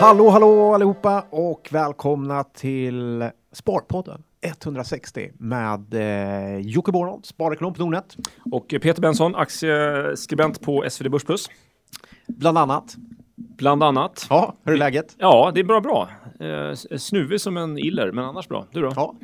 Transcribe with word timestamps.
Hallå, 0.00 0.30
hallå 0.30 0.74
allihopa 0.74 1.24
och 1.30 1.68
välkomna 1.72 2.44
till 2.44 3.30
Sparpodden 3.52 4.22
160 4.40 5.30
med 5.38 5.94
eh, 5.94 6.58
Jocke 6.58 6.92
Bornold, 6.92 7.26
sparekonom 7.26 7.74
på 7.74 7.82
Nordnet. 7.82 8.16
Och 8.52 8.68
Peter 8.68 9.02
Benson, 9.02 9.34
aktieskribent 9.34 10.60
på 10.60 10.84
SvD 10.90 11.10
Börsplus. 11.10 11.50
Bland 12.26 12.58
annat. 12.58 12.96
Bland 13.36 13.82
annat. 13.82 14.26
Ja, 14.30 14.54
hur 14.64 14.72
är 14.72 14.78
läget? 14.78 15.14
Ja, 15.18 15.50
det 15.54 15.60
är 15.60 15.64
bra 15.64 15.80
bra. 15.80 16.08
Eh, 16.40 16.74
snuvig 16.98 17.40
som 17.40 17.56
en 17.56 17.78
iller, 17.78 18.12
men 18.12 18.24
annars 18.24 18.48
bra. 18.48 18.66
Du 18.72 18.80
då? 18.80 18.92
Ja. 18.96 19.14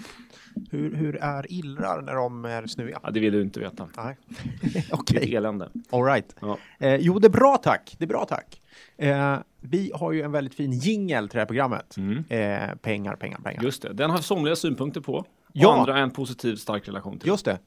Hur, 0.70 0.94
hur 0.94 1.16
är 1.16 1.52
illrar 1.52 2.02
när 2.02 2.14
de 2.14 2.44
är 2.44 2.66
snuviga? 2.66 3.00
Ja, 3.02 3.10
det 3.10 3.20
vill 3.20 3.32
du 3.32 3.42
inte 3.42 3.60
veta. 3.60 3.88
Nej. 3.96 4.16
Det 4.74 4.92
Okej, 4.92 5.34
är 5.34 5.36
elände. 5.36 5.68
all 5.90 6.04
right. 6.04 6.36
Ja. 6.40 6.58
Eh, 6.78 6.96
jo, 6.96 7.18
det 7.18 7.26
är 7.26 7.30
bra 7.30 7.56
tack. 7.56 7.96
Det 7.98 8.04
är 8.04 8.08
bra 8.08 8.24
tack. 8.24 8.62
Eh, 8.98 9.36
vi 9.70 9.92
har 9.94 10.12
ju 10.12 10.22
en 10.22 10.32
väldigt 10.32 10.54
fin 10.54 10.72
jingel 10.72 11.28
till 11.28 11.36
det 11.36 11.40
här 11.40 11.46
programmet. 11.46 11.96
Mm. 11.96 12.24
Eh, 12.28 12.74
pengar, 12.76 13.16
pengar, 13.16 13.38
pengar. 13.38 13.62
Just 13.62 13.82
det, 13.82 13.92
den 13.92 14.10
har 14.10 14.18
somliga 14.18 14.56
synpunkter 14.56 15.00
på. 15.00 15.14
Och 15.14 15.26
Ja. 15.52 15.78
andra 15.80 15.98
en 15.98 16.10
positiv, 16.10 16.56
stark 16.56 16.88
relation 16.88 17.18
till. 17.18 17.28
Just 17.28 17.44
det. 17.44 17.58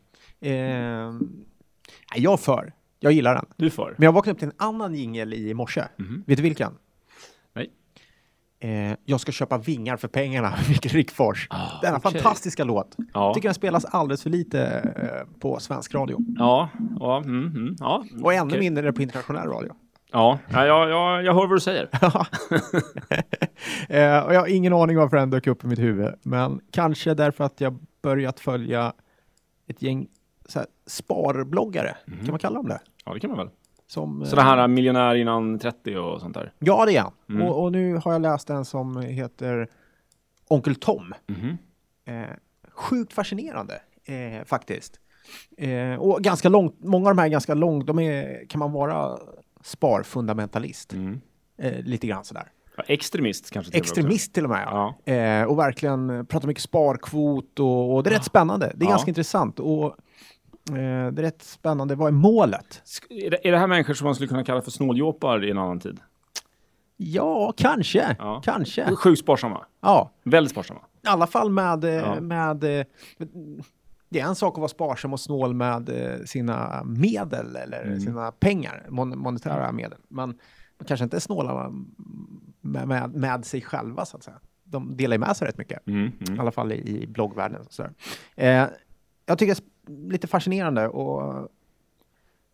Eh, 0.49 1.13
jag 2.15 2.39
för. 2.39 2.73
Jag 2.99 3.11
gillar 3.13 3.35
den. 3.35 3.45
Du 3.57 3.69
får. 3.69 3.95
Men 3.97 4.05
jag 4.05 4.11
vaknade 4.11 4.33
upp 4.33 4.39
till 4.39 4.47
en 4.47 4.53
annan 4.67 4.95
jingel 4.95 5.33
i 5.33 5.53
morse. 5.53 5.83
Mhm. 5.97 6.23
Vet 6.27 6.37
du 6.37 6.43
vilken? 6.43 6.71
Nej. 7.53 7.69
Eh, 8.61 8.97
jag 9.05 9.19
ska 9.19 9.31
köpa 9.31 9.57
vingar 9.57 9.97
för 9.97 10.07
pengarna, 10.07 10.53
Micke 10.69 10.85
Rickfors. 10.93 11.47
Ah, 11.49 11.81
Denna 11.81 11.97
okej. 11.97 12.11
fantastiska 12.11 12.63
låt. 12.63 12.95
Ja. 13.13 13.33
Tycker 13.33 13.47
den 13.47 13.55
spelas 13.55 13.85
alldeles 13.85 14.23
för 14.23 14.29
lite 14.29 14.63
eh, 14.95 15.39
på 15.39 15.59
svensk 15.59 15.93
radio. 15.95 16.17
Ja, 16.37 16.69
ja, 16.99 17.17
mm, 17.17 17.45
mm, 17.47 17.75
ja. 17.79 18.05
Och 18.21 18.33
ännu 18.33 18.47
Okej. 18.47 18.59
mindre 18.59 18.93
på 18.93 19.01
internationell 19.01 19.47
radio. 19.49 19.75
Ja, 20.11 20.39
ja, 20.51 20.65
ja, 20.65 20.89
ja, 20.89 21.21
jag 21.21 21.33
hör 21.33 21.47
vad 21.47 21.55
du 21.55 21.59
säger. 21.59 21.89
eh, 23.89 24.25
och 24.25 24.33
jag 24.33 24.39
har 24.39 24.47
ingen 24.47 24.73
aning 24.73 24.97
varför 24.97 25.17
den 25.17 25.29
dök 25.29 25.47
upp 25.47 25.63
i 25.63 25.67
mitt 25.67 25.79
huvud. 25.79 26.13
Men 26.21 26.61
kanske 26.71 27.13
därför 27.13 27.43
att 27.43 27.61
jag 27.61 27.79
börjat 28.01 28.39
följa 28.39 28.93
ett 29.67 29.81
gäng 29.81 30.07
så 30.45 30.59
här, 30.59 30.67
sparbloggare. 30.85 31.97
Mhm. 32.05 32.19
Kan 32.19 32.29
man 32.29 32.39
kalla 32.39 32.55
dem 32.55 32.67
det? 32.67 32.79
Ja, 33.05 33.13
det 33.13 33.19
kan 33.19 33.29
man 33.29 33.37
väl. 33.37 33.49
Som, 33.87 34.21
eh, 34.21 34.27
Sådana 34.27 34.49
här 34.49 34.67
miljonär 34.67 35.15
innan 35.15 35.59
30 35.59 35.97
och 35.97 36.21
sånt 36.21 36.33
där. 36.33 36.53
Ja, 36.59 36.85
det 36.85 36.97
är 36.97 37.01
han. 37.01 37.13
Mm. 37.29 37.41
Och, 37.41 37.63
och 37.63 37.71
nu 37.71 37.95
har 37.95 38.11
jag 38.11 38.21
läst 38.21 38.49
en 38.49 38.65
som 38.65 39.01
heter 39.01 39.67
Onkel 40.47 40.75
Tom. 40.75 41.13
Mhm. 41.27 41.57
Eh, 42.05 42.35
sjukt 42.71 43.13
fascinerande 43.13 43.81
eh, 44.05 44.45
faktiskt. 44.45 44.99
Eh, 45.57 45.95
och 45.95 46.21
ganska 46.21 46.49
långt, 46.49 46.75
många 46.79 47.09
av 47.09 47.15
de 47.15 47.19
här 47.19 47.27
är 47.27 47.31
ganska 47.31 47.53
långt, 47.53 47.87
de 47.87 47.99
är, 47.99 48.45
kan 48.49 48.59
man 48.59 48.71
vara 48.71 49.19
sparfundamentalist? 49.63 50.93
Mm. 50.93 51.21
Eh, 51.57 51.83
lite 51.83 52.07
grann 52.07 52.23
sådär. 52.23 52.51
Ja, 52.77 52.83
extremist 52.87 53.51
kanske. 53.51 53.71
till 53.71 53.77
med. 53.79 53.81
Extremist 53.85 54.33
till 54.33 54.43
och 54.43 54.49
med. 54.49 54.67
Ja. 54.71 54.95
Ja. 55.05 55.13
Eh, 55.13 55.43
och 55.43 55.59
verkligen 55.59 56.25
pratar 56.25 56.47
mycket 56.47 56.63
sparkvot 56.63 57.59
och, 57.59 57.95
och 57.95 58.03
det 58.03 58.09
är 58.09 58.13
rätt 58.13 58.23
spännande. 58.23 58.71
Det 58.75 58.85
är 58.85 58.89
ganska 58.89 59.09
intressant. 59.11 59.59
Och 59.59 59.85
eh, 60.69 61.11
det 61.11 61.21
är 61.21 61.21
rätt 61.21 61.43
spännande. 61.43 61.95
Vad 61.95 62.07
är 62.07 62.11
målet? 62.11 62.81
Är 63.09 63.29
det, 63.29 63.47
är 63.47 63.51
det 63.51 63.57
här 63.57 63.67
människor 63.67 63.93
som 63.93 64.05
man 64.05 64.15
skulle 64.15 64.27
kunna 64.27 64.43
kalla 64.43 64.61
för 64.61 64.71
snåljåpar 64.71 65.45
i 65.45 65.51
en 65.51 65.57
annan 65.57 65.79
tid? 65.79 65.99
Ja, 66.97 67.53
kanske. 67.57 68.15
Ja. 68.19 68.41
Kanske. 68.45 68.95
Sjukt 68.95 69.19
sparsamma. 69.21 69.65
Ja, 69.81 70.11
Väldigt 70.23 70.51
sparsamma. 70.51 70.79
i 71.03 71.07
alla 71.07 71.27
fall 71.27 71.49
med, 71.49 71.83
eh, 71.83 71.91
Ja. 71.93 72.21
med 72.21 72.63
eh, 72.63 72.85
det 74.09 74.19
är 74.19 74.25
en 74.27 74.35
sak 74.35 74.53
att 74.53 74.57
vara 74.57 74.67
sparsam 74.67 75.13
och 75.13 75.19
snål 75.19 75.53
med 75.53 75.89
eh, 75.89 76.23
sina 76.25 76.83
medel 76.85 77.55
eller 77.55 77.81
Mm. 77.83 77.99
sina 77.99 78.31
pengar, 78.31 78.85
mon 78.89 79.17
monetära 79.19 79.71
medel. 79.71 79.99
Men 80.07 80.29
man 80.77 80.85
kanske 80.87 81.03
inte 81.03 81.17
är 81.17 81.21
snåla 81.21 81.69
med, 82.61 82.87
med, 82.87 83.13
med 83.15 83.45
sig 83.45 83.61
själva 83.61 84.05
så 84.05 84.17
att 84.17 84.23
säga. 84.23 84.39
De 84.63 84.97
delar 84.97 85.15
ju 85.15 85.19
med 85.19 85.37
sig 85.37 85.47
rätt 85.47 85.57
mycket, 85.57 85.87
Mm, 85.87 86.11
i 86.19 86.27
mm. 86.27 86.39
alla 86.39 86.51
fall 86.51 86.71
i, 86.71 87.01
i 87.03 87.07
bloggvärlden. 87.07 87.65
sådär. 87.69 87.91
Eh, 88.35 88.65
jag 89.25 89.37
tycker 89.37 89.55
det 89.81 89.93
är 90.07 90.11
lite 90.11 90.27
fascinerande 90.27 90.87
och 90.87 91.33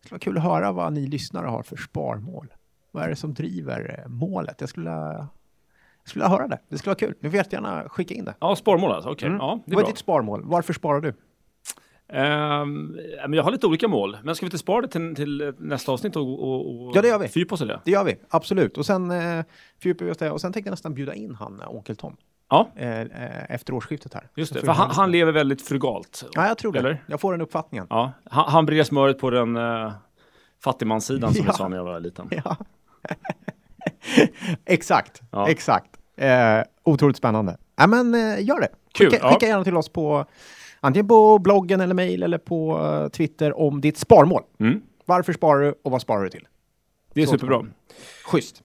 det 0.00 0.06
skulle 0.06 0.12
vara 0.14 0.18
kul 0.20 0.36
att 0.36 0.42
höra 0.42 0.72
vad 0.72 0.92
ni 0.92 1.06
lyssnare 1.06 1.46
har 1.46 1.62
för 1.62 1.76
sparmål. 1.76 2.52
Vad 2.90 3.04
är 3.04 3.08
det 3.08 3.16
som 3.16 3.34
driver 3.34 4.00
eh, 4.04 4.08
målet? 4.10 4.56
Jag 4.60 4.68
skulle, 4.68 4.90
jag 4.90 5.28
skulle 6.04 6.24
vilja 6.24 6.36
höra 6.38 6.48
det. 6.48 6.58
Det 6.68 6.78
skulle 6.78 6.90
vara 6.90 6.98
kul. 6.98 7.14
Ni 7.20 7.30
får 7.30 7.36
jättegärna 7.36 7.88
skicka 7.88 8.14
in 8.14 8.24
det. 8.24 8.34
Ja, 8.40 8.56
sparmål 8.56 8.92
alltså. 8.92 9.10
Okej, 9.10 9.26
Mm. 9.28 9.38
ja, 9.38 9.60
det 9.66 9.72
är 9.72 9.74
Vad 9.74 9.82
är 9.82 9.84
bra. 9.86 9.90
ditt 9.92 9.98
sparmål? 9.98 10.42
Varför 10.44 10.72
sparar 10.72 11.00
du? 11.00 11.14
Ehm, 12.08 12.96
men 13.22 13.32
jag 13.32 13.42
har 13.42 13.50
lite 13.50 13.66
olika 13.66 13.88
mål, 13.88 14.16
men 14.22 14.34
ska 14.34 14.46
vi 14.46 14.46
inte 14.46 14.58
spara 14.58 14.80
det 14.82 14.88
till, 14.88 15.14
till 15.16 15.54
nästa 15.58 15.92
avsnitt 15.92 16.16
och, 16.16 16.22
och, 16.42 16.86
och 16.86 16.96
Ja, 16.96 17.02
det 17.02 17.08
gör 17.08 17.18
vi. 17.18 17.28
fördjupa 17.28 17.54
oss 17.54 17.60
i 17.62 17.64
det? 17.64 17.80
Det 17.84 17.90
gör 17.90 18.04
vi, 18.04 18.16
absolut. 18.30 18.78
Och 18.78 18.86
sen 18.86 19.10
eh, 19.10 19.44
fördjupar 19.82 20.04
vi 20.04 20.10
oss 20.10 20.18
där. 20.18 20.32
Och 20.32 20.40
sen 20.40 20.52
tänkte 20.52 20.68
jag 20.68 20.72
nästan 20.72 20.94
bjuda 20.94 21.14
in 21.14 21.34
han, 21.34 21.60
eh, 21.60 21.74
Onkel 21.74 21.96
Tom, 21.96 22.16
Ja, 22.50 22.68
eh, 22.76 23.00
eh, 23.00 23.50
efter 23.50 23.72
årsskiftet 23.74 24.14
här. 24.14 24.28
just 24.34 24.54
det. 24.54 24.60
För 24.60 24.72
han, 24.72 24.90
han 24.90 25.10
lever 25.10 25.32
väldigt 25.32 25.62
frugalt. 25.62 26.24
Ja, 26.32 26.46
jag 26.48 26.58
tror 26.58 26.72
det. 26.72 26.78
Eller? 26.78 27.02
Jag 27.06 27.20
får 27.20 27.32
den 27.32 27.40
uppfattningen. 27.40 27.86
Ja, 27.90 28.12
han, 28.30 28.44
han 28.52 28.66
brer 28.66 28.82
smöret 28.84 29.18
på 29.18 29.30
den 29.30 29.56
uh, 29.56 29.92
fattigmanssidan 30.64 31.34
som 31.34 31.44
Ja. 31.46 31.52
vi 31.52 31.56
sa 31.58 31.68
när 31.68 31.76
jag 31.76 31.84
var 31.84 32.00
liten. 32.00 32.28
Ja. 32.44 32.56
exakt, 34.64 35.22
Ja. 35.32 35.48
exakt. 35.48 35.90
Eh, 36.16 36.62
otroligt 36.84 37.16
spännande. 37.16 37.56
Ja, 37.76 37.86
men 37.86 38.14
eh, 38.14 38.44
gör 38.44 38.60
det. 38.60 38.68
Kul, 38.94 39.10
Skicka, 39.10 39.26
ja. 39.26 39.32
skicka 39.32 39.46
gärna 39.46 39.64
till 39.64 39.76
oss 39.76 39.88
på 39.88 40.24
antingen 40.86 41.08
på 41.08 41.38
bloggen 41.38 41.80
eller 41.80 41.94
mejl 41.94 42.22
eller 42.22 42.38
på 42.38 42.78
eh, 42.78 43.08
Twitter 43.08 43.58
om 43.58 43.80
ditt 43.80 43.98
sparmål. 43.98 44.42
Mm. 44.60 44.80
Varför 45.04 45.32
sparar 45.32 45.62
du 45.62 45.74
och 45.84 45.90
vad 45.90 46.02
sparar 46.02 46.22
du 46.22 46.28
till? 46.28 46.48
Det 47.14 47.22
är 47.22 47.26
Så 47.26 47.32
superbra. 47.32 47.66
Schysst. 48.24 48.62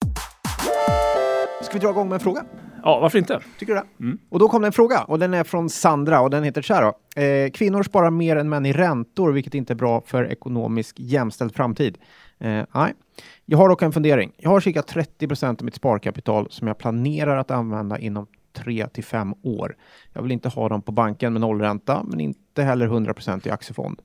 Ska 1.61 1.73
vi 1.73 1.79
dra 1.79 1.89
igång 1.89 2.09
med 2.09 2.13
en 2.13 2.19
fråga? 2.19 2.45
Ja, 2.83 2.99
varför 2.99 3.17
inte? 3.17 3.39
Tycker 3.59 3.73
du 3.73 3.79
det? 3.79 4.03
Mm. 4.03 4.19
Och 4.29 4.39
då 4.39 4.49
kom 4.49 4.61
det 4.61 4.67
en 4.67 4.71
fråga 4.71 5.03
och 5.03 5.19
den 5.19 5.33
är 5.33 5.43
från 5.43 5.69
Sandra 5.69 6.21
och 6.21 6.29
den 6.29 6.43
heter 6.43 6.61
så 6.61 6.73
här 6.73 6.81
då. 6.81 7.21
Eh, 7.21 7.51
kvinnor 7.51 7.83
sparar 7.83 8.09
mer 8.09 8.35
än 8.35 8.49
män 8.49 8.65
i 8.65 8.73
räntor, 8.73 9.31
vilket 9.31 9.53
inte 9.53 9.73
är 9.73 9.75
bra 9.75 10.01
för 10.05 10.31
ekonomisk 10.31 10.95
jämställd 10.99 11.55
framtid. 11.55 11.97
Eh, 12.39 12.63
nej. 12.73 12.93
Jag 13.45 13.57
har 13.57 13.69
dock 13.69 13.81
en 13.81 13.91
fundering. 13.91 14.31
Jag 14.37 14.49
har 14.49 14.59
cirka 14.59 14.81
30 14.81 15.27
procent 15.27 15.61
av 15.61 15.65
mitt 15.65 15.75
sparkapital 15.75 16.47
som 16.49 16.67
jag 16.67 16.77
planerar 16.77 17.37
att 17.37 17.51
använda 17.51 17.99
inom 17.99 18.27
3 18.63 18.87
till 18.87 19.03
5 19.03 19.33
år. 19.43 19.75
Jag 20.13 20.21
vill 20.21 20.31
inte 20.31 20.49
ha 20.49 20.69
dem 20.69 20.81
på 20.81 20.91
banken 20.91 21.33
med 21.33 21.41
nollränta, 21.41 22.03
men 22.03 22.19
inte 22.19 22.63
heller 22.63 22.85
100 22.85 23.13
procent 23.13 23.47
i 23.47 23.49
aktiefond. 23.49 24.01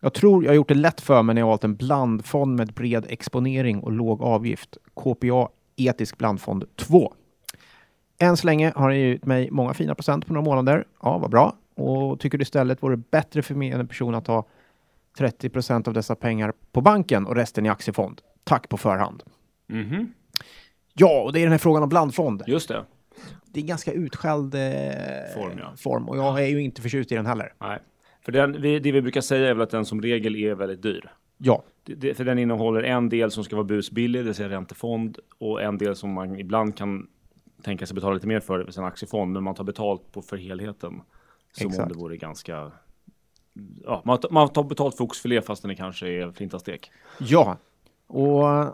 Jag 0.00 0.14
tror 0.14 0.44
jag 0.44 0.50
har 0.50 0.56
gjort 0.56 0.68
det 0.68 0.74
lätt 0.74 1.00
för 1.00 1.22
mig 1.22 1.34
när 1.34 1.42
jag 1.42 1.46
valt 1.46 1.64
en 1.64 1.76
blandfond 1.76 2.56
med 2.56 2.72
bred 2.72 3.06
exponering 3.08 3.80
och 3.80 3.92
låg 3.92 4.22
avgift. 4.22 4.76
KPA 4.94 5.48
Etisk 5.76 6.18
blandfond 6.18 6.64
2. 6.76 7.14
Än 8.18 8.36
så 8.36 8.46
länge 8.46 8.72
har 8.76 8.90
det 8.90 8.96
givit 8.96 9.26
mig 9.26 9.50
många 9.50 9.74
fina 9.74 9.94
procent 9.94 10.26
på 10.26 10.32
några 10.32 10.44
månader. 10.44 10.84
Ja, 11.02 11.18
vad 11.18 11.30
bra. 11.30 11.56
Och 11.74 12.20
tycker 12.20 12.38
du 12.38 12.42
istället 12.42 12.82
vore 12.82 12.96
bättre 12.96 13.42
för 13.42 13.54
mig 13.54 13.70
än 13.70 13.80
en 13.80 13.88
person 13.88 14.14
att 14.14 14.26
ha 14.26 14.46
30 15.18 15.48
procent 15.48 15.88
av 15.88 15.94
dessa 15.94 16.14
pengar 16.14 16.52
på 16.72 16.80
banken 16.80 17.26
och 17.26 17.34
resten 17.34 17.66
i 17.66 17.68
aktiefond? 17.68 18.20
Tack 18.44 18.68
på 18.68 18.76
förhand. 18.76 19.22
Mhm. 19.66 20.12
Ja, 20.94 21.22
och 21.22 21.32
det 21.32 21.40
är 21.40 21.42
den 21.42 21.52
här 21.52 21.58
frågan 21.58 21.82
om 21.82 21.88
blandfond. 21.88 22.42
Just 22.46 22.68
det. 22.68 22.84
Det 23.52 23.60
är 23.60 23.64
ganska 23.64 23.92
utskälld 23.92 24.54
eh, 24.54 24.60
Form, 25.34 25.58
ja. 25.58 25.72
form 25.76 26.08
och 26.08 26.16
jag 26.16 26.42
är 26.42 26.48
ju 26.48 26.62
inte 26.62 26.82
förtjust 26.82 27.12
i 27.12 27.14
den 27.14 27.26
heller. 27.26 27.52
Nej. 27.58 27.78
För 28.22 28.32
den, 28.32 28.52
det 28.52 28.92
vi 28.92 29.02
brukar 29.02 29.20
säga 29.20 29.48
är 29.48 29.54
väl 29.54 29.62
att 29.62 29.70
den 29.70 29.84
som 29.84 30.02
regel 30.02 30.36
är 30.36 30.54
väldigt 30.54 30.82
dyr. 30.82 31.12
Ja, 31.38 31.62
Det, 31.84 31.94
det, 31.94 32.14
för 32.14 32.24
den 32.24 32.38
innehåller 32.38 32.82
en 32.82 33.08
del 33.08 33.30
som 33.30 33.44
ska 33.44 33.56
vara 33.56 33.64
busbillig, 33.64 34.20
det 34.20 34.24
vill 34.24 34.34
säga 34.34 34.48
räntefond, 34.48 35.18
och 35.38 35.62
en 35.62 35.78
del 35.78 35.96
som 35.96 36.12
man 36.12 36.36
ibland 36.38 36.76
kan 36.76 37.06
tänka 37.62 37.86
sig 37.86 37.94
betala 37.94 38.14
lite 38.14 38.26
mer 38.26 38.40
för, 38.40 38.58
det 38.58 38.64
vill 38.64 38.72
säga 38.74 38.82
en 38.84 38.88
aktiefond, 38.88 39.32
men 39.32 39.42
man 39.42 39.54
tar 39.54 39.64
betalt 39.64 40.12
på 40.12 40.22
för 40.22 40.36
helheten. 40.36 41.02
Som 41.52 41.66
om 41.66 41.72
Exakt. 41.72 41.88
det 41.88 41.94
vore 41.98 42.16
ganska... 42.16 42.72
Ja, 43.84 44.02
man, 44.04 44.18
man 44.30 44.48
tar 44.48 44.62
betalt 44.64 44.96
för 44.96 45.04
oxfilé 45.04 45.42
fastän 45.42 45.68
det 45.68 45.74
kanske 45.74 46.08
är 46.08 46.32
flintastek. 46.32 46.90
ja. 47.18 47.56
Och 48.06 48.50
eh, 48.50 48.68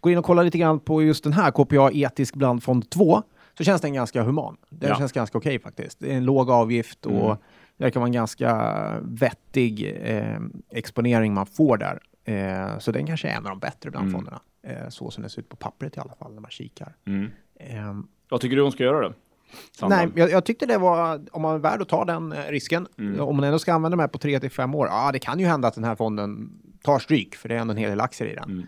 gå 0.00 0.10
in 0.10 0.18
och 0.18 0.24
kolla 0.24 0.42
lite 0.42 0.58
grann 0.58 0.80
på 0.80 1.02
just 1.02 1.24
den 1.24 1.32
här 1.32 1.50
KPA 1.50 1.90
Etisk 1.92 2.34
blandfond 2.34 2.90
2 2.90 3.22
så 3.58 3.64
känns 3.64 3.80
den 3.82 3.94
ganska 3.94 4.22
human. 4.22 4.56
Den 4.70 4.88
Ja. 4.88 4.96
känns 4.98 5.12
ganska 5.12 5.38
okej 5.38 5.58
faktiskt. 5.58 5.98
Det 6.00 6.12
är 6.12 6.16
en 6.16 6.24
låg 6.24 6.50
avgift 6.50 7.06
och 7.06 7.24
Mm. 7.24 7.36
det 7.76 7.90
kan 7.90 8.00
vara 8.00 8.08
en 8.08 8.12
ganska 8.12 9.00
vettig 9.02 9.96
eh, 10.02 10.38
exponering 10.70 11.34
man 11.34 11.46
får 11.46 11.76
där. 11.76 12.00
Eh, 12.24 12.78
så 12.78 12.92
den 12.92 13.06
kanske 13.06 13.28
är 13.28 13.32
en 13.36 13.46
av 13.46 13.50
de 13.50 13.58
bättre 13.58 13.90
blandfonderna. 13.90 14.40
Eh, 14.62 14.88
så 14.88 15.10
som 15.10 15.22
det 15.22 15.28
ser 15.28 15.40
ut 15.40 15.48
på 15.48 15.56
pappret 15.56 15.96
i 15.96 16.00
alla 16.00 16.14
fall 16.14 16.34
när 16.34 16.40
man 16.40 16.50
kikar. 16.50 16.96
Mm. 17.06 17.30
Eh, 17.60 17.94
Vad 18.30 18.40
tycker 18.40 18.56
du 18.56 18.62
hon 18.62 18.72
ska 18.72 18.84
göra 18.84 19.08
då? 19.08 19.14
Sandra? 19.78 19.96
nej, 19.96 20.08
jag, 20.14 20.30
jag 20.30 20.44
tyckte 20.44 20.66
det 20.66 20.78
var, 20.78 21.20
om 21.32 21.42
man 21.42 21.54
är 21.54 21.58
värd 21.58 21.82
att 21.82 21.88
ta 21.88 22.04
den 22.04 22.32
eh, 22.32 22.44
risken, 22.50 22.86
Mm. 22.98 23.20
om 23.20 23.36
man 23.36 23.44
ändå 23.44 23.58
ska 23.58 23.72
använda 23.74 23.96
de 23.96 24.00
här 24.00 24.08
på 24.08 24.18
3 24.18 24.40
till 24.40 24.50
5 24.50 24.74
år, 24.74 24.86
ja 24.88 25.12
det 25.12 25.18
kan 25.18 25.40
ju 25.40 25.46
hända 25.46 25.68
att 25.68 25.74
den 25.74 25.84
här 25.84 25.96
fonden 25.96 26.50
tar 26.82 26.98
stryk, 26.98 27.34
för 27.34 27.48
det 27.48 27.54
är 27.54 27.58
ändå 27.58 27.70
en 27.72 27.76
hel 27.78 27.90
del 27.90 28.00
aktier 28.00 28.28
i 28.28 28.34
den. 28.34 28.66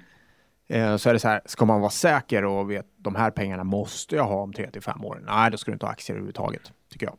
Eh, 0.71 0.97
så 0.97 1.09
är 1.09 1.13
det 1.13 1.19
så 1.19 1.29
här, 1.29 1.41
ska 1.45 1.65
man 1.65 1.81
vara 1.81 1.91
säker 1.91 2.45
och 2.45 2.71
vet 2.71 2.87
de 2.97 3.15
här 3.15 3.31
pengarna 3.31 3.65
måste 3.65 4.17
jag 4.17 4.25
ha 4.25 4.43
om 4.43 4.53
3 4.53 4.71
till 4.71 4.83
5 4.83 5.05
år? 5.05 5.23
Nej, 5.27 5.51
då 5.51 5.57
ska 5.57 5.71
du 5.71 5.73
inte 5.73 5.87
ha 5.87 5.93
aktier 5.93 6.15
överhuvudtaget, 6.15 6.73
tycker 6.89 7.07
jag 7.07 7.17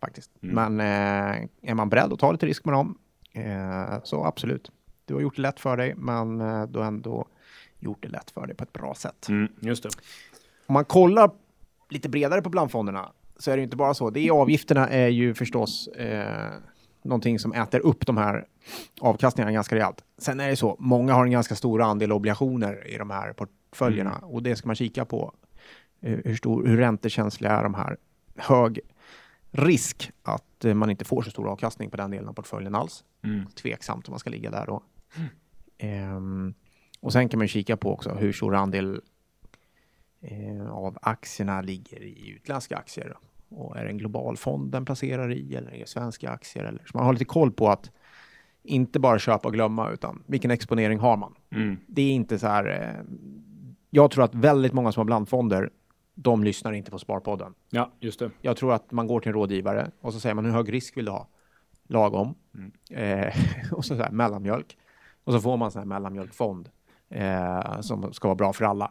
faktiskt. 0.00 0.30
Mm. 0.42 0.74
Men 0.74 0.80
eh, 0.80 1.70
är 1.70 1.74
man 1.74 1.88
beredd 1.88 2.12
att 2.12 2.18
ta 2.18 2.32
lite 2.32 2.46
risk 2.46 2.64
med 2.64 2.74
dem, 2.74 2.98
eh, 3.32 4.02
så 4.02 4.24
absolut. 4.24 4.70
Du 5.04 5.14
har 5.14 5.20
gjort 5.20 5.36
det 5.36 5.42
lätt 5.42 5.60
för 5.60 5.76
dig, 5.76 5.94
men 5.96 6.40
eh, 6.40 6.62
du 6.62 6.78
har 6.78 6.86
ändå 6.86 7.26
gjort 7.78 8.02
det 8.02 8.08
lätt 8.08 8.30
för 8.30 8.46
dig 8.46 8.56
på 8.56 8.64
ett 8.64 8.72
bra 8.72 8.94
sätt. 8.94 9.28
Mm, 9.28 9.52
just 9.60 9.82
det. 9.82 9.88
om 10.66 10.72
man 10.72 10.84
kollar 10.84 11.30
lite 11.90 12.08
bredare 12.08 12.42
på 12.42 12.50
blandfonderna 12.50 13.12
så 13.36 13.50
är 13.50 13.56
det 13.56 13.62
inte 13.62 13.76
bara 13.76 13.94
så. 13.94 14.10
Det 14.10 14.20
är 14.20 14.30
avgifterna 14.30 14.88
är 14.88 15.08
ju 15.08 15.34
förstås 15.34 15.88
eh, 15.88 16.52
någonting 17.04 17.38
som 17.38 17.52
äter 17.52 17.80
upp 17.80 18.06
de 18.06 18.16
här 18.16 18.46
avkastningarna 19.00 19.52
ganska 19.52 19.74
rejält. 19.76 20.04
Sen 20.18 20.40
är 20.40 20.48
det 20.48 20.56
så, 20.56 20.76
många 20.78 21.14
har 21.14 21.24
en 21.24 21.30
ganska 21.30 21.54
stor 21.54 21.82
andel 21.82 22.12
obligationer 22.12 22.86
i 22.88 22.98
de 22.98 23.10
här 23.10 23.32
portföljerna 23.32 24.10
Mm. 24.18 24.30
och 24.30 24.42
det 24.42 24.56
ska 24.56 24.66
man 24.66 24.76
kika 24.76 25.04
på. 25.04 25.34
Eh, 26.00 26.18
hur, 26.24 26.36
stor, 26.36 26.66
hur 26.66 26.76
räntekänsliga 26.76 27.52
är 27.52 27.62
de 27.62 27.74
här? 27.74 27.96
Hög 28.36 28.80
risk 29.50 30.10
att 30.22 30.64
eh, 30.64 30.74
man 30.74 30.90
inte 30.90 31.04
får 31.04 31.22
så 31.22 31.30
stor 31.30 31.48
avkastning 31.48 31.90
på 31.90 31.96
den 31.96 32.10
delen 32.10 32.28
av 32.28 32.32
portföljen 32.32 32.74
alls. 32.74 33.04
Mm. 33.24 33.46
Tveksamt 33.46 34.08
om 34.08 34.12
man 34.12 34.18
ska 34.18 34.30
ligga 34.30 34.50
där 34.50 34.66
då. 34.66 34.82
Ehm, 35.78 36.54
och 37.00 37.12
sen 37.12 37.28
kan 37.28 37.38
man 37.38 37.48
kika 37.48 37.76
på 37.76 37.92
också 37.92 38.14
hur 38.14 38.32
stor 38.32 38.54
andel 38.54 39.00
eh, 40.20 40.70
av 40.70 40.98
aktierna 41.02 41.60
ligger 41.60 42.02
i 42.02 42.30
utländska 42.30 42.76
aktier. 42.76 43.16
Och 43.54 43.76
är 43.76 43.84
det 43.84 43.90
en 43.90 43.98
global 43.98 44.36
fond 44.36 44.72
den 44.72 44.84
placerar 44.84 45.32
i 45.32 45.54
eller 45.54 45.74
är 45.74 45.78
det 45.78 45.88
svenska 45.88 46.30
aktier? 46.30 46.64
Eller, 46.64 46.82
så 46.86 46.96
man 46.96 47.06
har 47.06 47.12
lite 47.12 47.24
koll 47.24 47.52
på 47.52 47.68
att 47.68 47.90
inte 48.62 49.00
bara 49.00 49.18
köpa 49.18 49.48
och 49.48 49.54
glömma 49.54 49.90
utan 49.90 50.22
vilken 50.26 50.50
exponering 50.50 50.98
har 50.98 51.16
man? 51.16 51.34
Mm. 51.50 51.76
Det 51.86 52.02
är 52.02 52.12
inte 52.12 52.38
så 52.38 52.46
här. 52.46 52.66
Eh, 52.66 53.14
jag 53.90 54.10
tror 54.10 54.24
att 54.24 54.34
väldigt 54.34 54.72
många 54.72 54.92
som 54.92 55.00
har 55.00 55.04
blandfonder, 55.04 55.70
de 56.14 56.44
lyssnar 56.44 56.72
inte 56.72 56.90
på 56.90 56.98
Sparpodden. 56.98 57.54
Ja, 57.70 57.92
just 58.00 58.18
det. 58.18 58.30
Jag 58.40 58.56
tror 58.56 58.72
att 58.72 58.92
man 58.92 59.06
går 59.06 59.20
till 59.20 59.28
en 59.28 59.34
rådgivare 59.34 59.90
och 60.00 60.12
så 60.12 60.20
säger 60.20 60.34
man 60.34 60.44
hur 60.44 60.52
hög 60.52 60.72
risk 60.72 60.96
vill 60.96 61.04
du 61.04 61.10
ha? 61.10 61.28
Lagom. 61.88 62.34
Eh, 62.90 63.34
och 63.72 63.84
så, 63.84 63.96
så 63.96 64.02
här, 64.02 64.10
mellanmjölk. 64.10 64.76
Och 65.24 65.32
så 65.32 65.40
får 65.40 65.56
man 65.56 65.70
sån 65.70 65.80
här 65.80 65.86
mellanmjölkfond 65.86 66.68
eh, 67.08 67.80
som 67.80 68.12
ska 68.12 68.28
vara 68.28 68.36
bra 68.36 68.52
för 68.52 68.64
alla. 68.64 68.90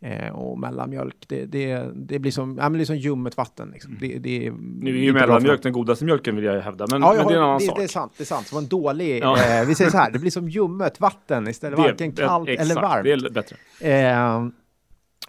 Eh, 0.00 0.28
och 0.28 0.58
mellanmjölk, 0.58 1.16
det, 1.28 1.44
det, 1.44 1.90
det 1.94 2.18
blir 2.18 2.32
som, 2.32 2.56
ja, 2.56 2.68
men 2.68 2.72
det 2.72 2.82
är 2.82 2.84
som 2.84 2.96
ljummet 2.96 3.36
vatten. 3.36 3.70
Liksom. 3.72 3.96
Det, 4.00 4.18
det 4.18 4.46
är 4.46 4.52
Nu 4.80 4.90
är 4.90 5.02
ju 5.02 5.12
mellanmjölk 5.12 5.62
den 5.62 5.72
godaste 5.72 6.04
mjölken 6.04 6.36
vill 6.36 6.44
jag 6.44 6.60
hävda, 6.60 6.86
men, 6.90 7.02
Ja, 7.02 7.14
jag 7.14 7.16
men 7.16 7.26
det 7.26 7.34
är 7.34 7.36
en 7.36 7.42
har, 7.42 7.48
annan 7.48 7.58
det, 7.58 7.66
sak. 7.66 7.78
det 7.78 7.84
är 7.84 7.88
sant. 7.88 8.12
Det 8.16 8.22
är 8.22 8.26
sant. 8.26 8.46
Det 8.50 8.54
var 8.54 8.62
en 8.62 8.68
dålig. 8.68 9.22
Ja. 9.22 9.60
Eh, 9.60 9.66
vi 9.66 9.74
säger 9.74 9.90
så 9.90 9.96
här, 9.96 10.10
det 10.10 10.18
blir 10.18 10.30
som 10.30 10.48
ljummet 10.48 11.00
vatten 11.00 11.48
istället. 11.48 11.78
Varken 11.78 12.12
kallt 12.12 12.48
exakt, 12.48 12.70
eller 12.70 12.82
varmt. 12.82 13.04
Det 13.04 13.12
är 13.12 13.30
bättre. 13.30 13.56
Eh, 13.80 14.46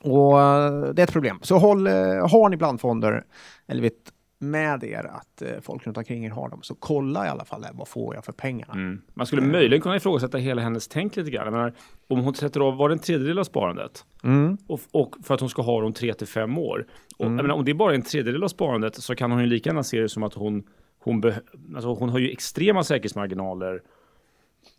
och 0.01 0.41
eh, 0.41 0.93
det 0.93 1.01
är 1.01 1.03
ett 1.03 1.13
problem. 1.13 1.39
Så 1.41 1.57
håll, 1.57 1.87
eh, 1.87 1.93
har 2.31 2.49
ni 2.49 2.57
blandfonder, 2.57 3.23
eller 3.67 3.81
vet 3.81 3.93
med 4.41 4.83
er 4.83 5.03
att 5.11 5.41
eh, 5.41 5.59
folk 5.61 5.87
runt 5.87 5.97
omkring 5.97 6.25
er 6.25 6.29
har 6.29 6.49
dem, 6.49 6.61
så 6.61 6.75
kolla 6.75 7.25
i 7.25 7.29
alla 7.29 7.45
fall 7.45 7.63
eh, 7.63 7.69
vad 7.73 7.87
får 7.87 8.15
jag 8.15 8.25
för 8.25 8.31
pengarna. 8.31 8.73
Mm. 8.73 9.01
Man 9.13 9.25
skulle 9.25 9.41
möjligen 9.41 9.81
kunna 9.81 9.95
ifrågasätta 9.95 10.37
hela 10.37 10.61
hennes 10.61 10.87
tänk 10.87 11.15
lite 11.15 11.31
grann. 11.31 11.53
Menar, 11.53 11.73
om 12.07 12.19
hon 12.19 12.33
sätter 12.33 12.59
av, 12.59 12.77
var 12.77 12.89
det 12.89 12.95
en 12.95 12.99
tredjedel 12.99 13.39
av 13.39 13.43
sparandet? 13.43 14.05
Mm. 14.23 14.57
Och, 14.67 14.79
och 14.91 15.15
för 15.23 15.33
att 15.33 15.39
hon 15.39 15.49
ska 15.49 15.61
ha 15.61 15.81
dem 15.81 15.93
tre 15.93 16.13
till 16.13 16.27
fem 16.27 16.57
år. 16.57 16.85
Och, 17.17 17.25
jag 17.25 17.31
menar, 17.31 17.55
om 17.55 17.65
det 17.65 17.71
är 17.71 17.75
bara 17.75 17.95
en 17.95 18.01
tredjedel 18.01 18.43
av 18.43 18.47
sparandet 18.47 18.95
så 18.95 19.15
kan 19.15 19.31
hon 19.31 19.41
ju 19.41 19.47
lika 19.47 19.69
gärna 19.69 19.83
se 19.83 20.01
det 20.01 20.09
som 20.09 20.23
att 20.23 20.33
hon, 20.33 20.63
hon, 20.99 21.23
beh- 21.23 21.75
alltså 21.75 21.93
hon 21.93 22.09
har 22.09 22.19
ju 22.19 22.31
extrema 22.31 22.83
säkerhetsmarginaler 22.83 23.81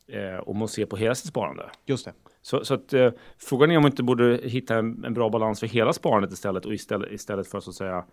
eh, 0.08 0.48
om 0.48 0.58
man 0.58 0.68
ser 0.68 0.86
på 0.86 0.96
hela 0.96 1.14
sitt 1.14 1.28
sparande. 1.28 1.70
Just 1.86 2.04
det. 2.04 2.12
Så, 2.42 2.64
så 2.64 2.74
att, 2.74 2.92
eh, 2.92 3.10
frågan 3.38 3.70
är 3.70 3.76
om 3.76 3.82
man 3.82 3.90
inte 3.90 4.02
borde 4.02 4.40
hitta 4.42 4.76
en, 4.76 5.04
en 5.04 5.14
bra 5.14 5.28
balans 5.30 5.60
för 5.60 5.66
hela 5.66 5.92
sparandet 5.92 6.32
istället 6.32 6.66
och 6.66 6.74
istället, 6.74 7.12
istället 7.12 7.48
för 7.48 7.60
så 7.60 7.70
att 7.70 7.76
säga 7.76 8.04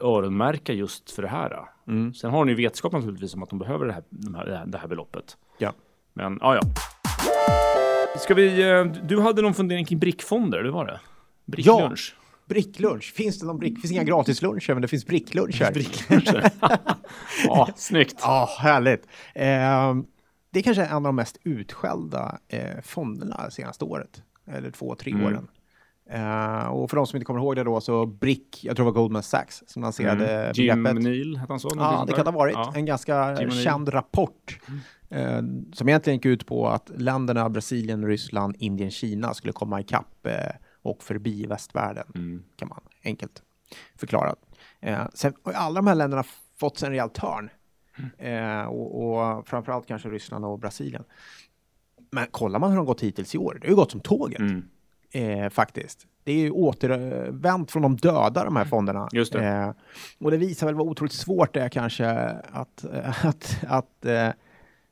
öronmärka 0.00 0.72
just 0.72 1.10
för 1.10 1.22
det 1.22 1.28
här. 1.28 1.58
Mm. 1.88 2.14
Sen 2.14 2.30
har 2.30 2.38
hon 2.38 2.48
ju 2.48 2.54
vetskap 2.54 2.92
naturligtvis 2.92 3.34
om 3.34 3.42
att 3.42 3.50
hon 3.50 3.58
behöver 3.58 3.86
det 3.86 3.92
här, 3.92 4.02
de 4.10 4.34
här, 4.34 4.46
det 4.46 4.56
här, 4.56 4.66
det 4.66 4.78
här 4.78 4.88
beloppet. 4.88 5.36
Ja. 5.58 5.72
Men 6.12 6.38
ja, 6.40 6.54
ja. 6.54 6.60
Ska 8.18 8.34
vi, 8.34 8.70
eh, 8.70 8.84
du 8.84 9.20
hade 9.20 9.42
någon 9.42 9.54
fundering 9.54 9.84
kring 9.84 9.98
brickfonder, 9.98 10.62
det 10.62 10.70
var 10.70 10.86
det? 10.86 11.00
Bricklunch? 11.44 12.16
Bricklunch. 12.48 13.12
Finns 13.14 13.38
det 13.38 13.46
någon 13.46 13.58
brick? 13.58 13.78
Finns 13.80 13.92
inga 13.92 14.04
gratisluncher, 14.04 14.72
men 14.74 14.82
det 14.82 14.88
finns 14.88 15.06
brickluncher. 15.06 15.72
Brickluncher. 15.72 16.50
ja, 17.44 17.68
snyggt. 17.76 18.16
Ja, 18.20 18.48
härligt. 18.58 19.06
Eh, 19.34 19.94
det 20.50 20.58
är 20.58 20.62
kanske 20.62 20.82
är 20.82 20.86
en 20.88 20.96
av 20.96 21.02
de 21.02 21.16
mest 21.16 21.38
utskällda 21.44 22.38
eh, 22.48 22.80
fonderna 22.82 23.50
senaste 23.50 23.84
året. 23.84 24.22
Eller 24.46 24.70
två, 24.70 24.94
tre 24.94 25.12
Mm. 25.12 25.26
åren. 25.26 25.48
Eh, 26.10 26.66
och 26.66 26.90
för 26.90 26.96
de 26.96 27.06
som 27.06 27.16
inte 27.16 27.24
kommer 27.24 27.40
ihåg 27.40 27.56
det 27.56 27.64
då, 27.64 27.80
så 27.80 28.06
Brick, 28.06 28.64
jag 28.64 28.76
tror 28.76 28.86
det 28.86 28.90
var 28.92 29.00
Goldman 29.00 29.22
Sachs 29.22 29.62
som 29.66 29.82
lanserade 29.82 30.34
Mm. 30.42 30.52
Jim 30.54 30.82
begreppet. 30.82 31.02
Neal, 31.02 31.36
hette 31.36 31.52
han 31.52 31.60
så? 31.60 31.72
Ja, 31.76 32.04
det 32.06 32.12
kan 32.12 32.26
ha 32.26 32.32
varit. 32.32 32.54
Ja. 32.54 32.72
En 32.76 32.84
ganska 32.86 33.40
Jim 33.40 33.50
känd 33.50 33.94
rapport 33.94 34.58
eh, 35.08 35.42
som 35.72 35.88
egentligen 35.88 36.16
gick 36.16 36.26
ut 36.26 36.46
på 36.46 36.68
att 36.68 36.90
länderna 36.96 37.48
Brasilien, 37.50 38.06
Ryssland, 38.06 38.56
Indien, 38.58 38.90
Kina 38.90 39.34
skulle 39.34 39.52
komma 39.52 39.80
ikapp 39.80 40.26
eh, 40.26 40.32
och 40.82 41.02
förbi 41.02 41.46
västvärlden, 41.46 42.04
Mm. 42.14 42.42
kan 42.56 42.68
man 42.68 42.80
enkelt 43.04 43.42
förklara. 43.96 44.34
Eh, 44.80 45.06
sen 45.14 45.34
har 45.44 45.52
alla 45.52 45.74
de 45.80 45.86
här 45.86 45.94
länderna 45.94 46.24
fått 46.58 46.78
sig 46.78 46.86
en 46.86 46.92
rejäl 46.92 47.10
törn. 47.10 47.50
Eh, 48.18 48.62
och, 48.64 49.04
och 49.38 49.48
framförallt 49.48 49.86
kanske 49.86 50.08
Ryssland 50.08 50.44
och 50.44 50.58
Brasilien. 50.58 51.04
Men 52.10 52.26
kollar 52.30 52.58
man 52.58 52.70
hur 52.70 52.76
de 52.76 52.86
gått 52.86 53.00
hittills 53.00 53.34
i 53.34 53.38
år, 53.38 53.58
det 53.60 53.66
har 53.66 53.70
ju 53.70 53.76
gått 53.76 53.90
som 53.90 54.00
tåget 54.00 54.38
Mm. 54.40 54.64
Eh, 55.14 55.48
faktiskt. 55.48 56.06
Det 56.24 56.32
är 56.32 56.36
ju 56.36 56.50
återvänt 56.50 57.70
från 57.70 57.82
de 57.82 57.96
döda, 57.96 58.44
de 58.44 58.56
här 58.56 58.64
fonderna. 58.64 59.08
Just 59.12 59.32
det. 59.32 59.44
Eh, 59.44 59.72
och 60.18 60.30
det 60.30 60.36
visar 60.36 60.66
väl 60.66 60.74
vad 60.74 60.86
otroligt 60.86 61.12
svårt 61.12 61.54
det 61.54 61.60
är 61.60 61.68
kanske 61.68 62.08
att, 62.52 62.84
eh, 62.84 63.26
att, 63.26 63.58
att 63.66 64.04
eh, 64.04 64.28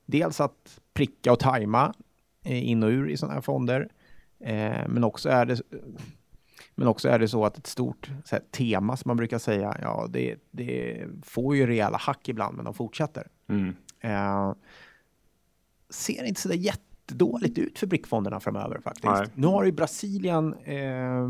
dels 0.07 0.41
att 0.41 0.81
pricka 0.95 1.33
och 1.33 1.39
tajma 1.39 1.95
eh, 2.45 2.69
in 2.69 2.83
och 2.83 2.89
ur 2.89 3.11
i 3.11 3.17
sådana 3.17 3.35
här 3.35 3.41
fonder. 3.41 3.89
Eh, 4.41 4.89
men, 4.89 5.05
också 5.05 5.29
är 5.29 5.47
det, 5.47 5.61
men 6.75 6.89
också 6.89 7.09
är 7.09 7.19
det 7.19 7.29
så 7.29 7.45
att 7.45 7.59
ett 7.59 7.67
stort 7.67 8.11
här, 8.31 8.43
tema 8.51 8.97
som 8.97 9.09
man 9.09 9.17
brukar 9.17 9.39
säga, 9.39 9.77
ja 9.83 10.07
det, 10.11 10.37
det 10.51 11.05
får 11.23 11.57
ju 11.57 11.67
rejäla 11.67 11.97
hack 11.97 12.29
ibland 12.29 12.57
men 12.57 12.65
de 12.65 12.75
fortsätter. 12.75 13.29
Mm. 13.49 13.75
Ser 15.91 16.25
inte 16.25 16.41
så 16.41 16.49
där 16.49 16.57
jättedåligt 17.03 17.59
ut 17.59 17.79
för 17.79 17.87
brickfonderna 17.87 18.41
framöver 18.41 18.81
faktiskt. 18.85 19.05
Nej. 19.05 19.27
Nu 19.35 19.47
har 19.47 19.65
ju 19.65 19.73
Brasilien 19.73 20.55
eh, 20.65 21.29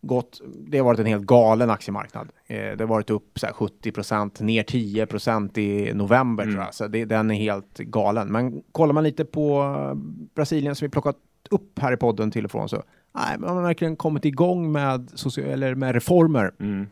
gått, 0.00 0.40
det 0.66 0.78
har 0.78 0.84
varit 0.84 1.00
en 1.00 1.06
helt 1.06 1.26
galen 1.26 1.70
aktiemarknad. 1.70 2.28
Eh, 2.46 2.56
det 2.56 2.80
har 2.80 2.86
varit 2.86 3.10
upp 3.10 3.38
så 3.38 3.46
här, 3.46 3.52
70 3.52 3.92
procent, 3.92 4.40
ner 4.40 4.62
10 4.62 5.06
procent 5.06 5.58
i 5.58 5.94
november 5.94 6.42
Mm. 6.44 6.54
tror 6.54 6.64
jag. 6.64 6.74
Så 6.74 6.88
det, 6.88 7.04
den 7.04 7.30
är 7.30 7.34
helt 7.34 7.78
galen. 7.78 8.32
Men 8.32 8.62
kollar 8.72 8.92
man 8.94 9.04
lite 9.04 9.24
på 9.24 9.60
eh, 9.62 9.94
Brasilien 10.34 10.74
som 10.74 10.86
vi 10.86 10.90
plockat 10.90 11.16
upp 11.50 11.78
här 11.78 11.92
i 11.92 11.96
podden 11.96 12.30
till 12.30 12.44
och 12.44 12.50
från 12.50 12.68
så 12.68 12.82
nej, 13.14 13.38
man 13.38 13.56
har 13.56 13.62
verkligen 13.62 13.96
kommit 13.96 14.24
igång 14.24 14.72
med, 14.72 15.10
socia- 15.14 15.46
eller 15.52 15.74
med 15.74 15.92
reformer 15.94 16.52
Mm. 16.60 16.86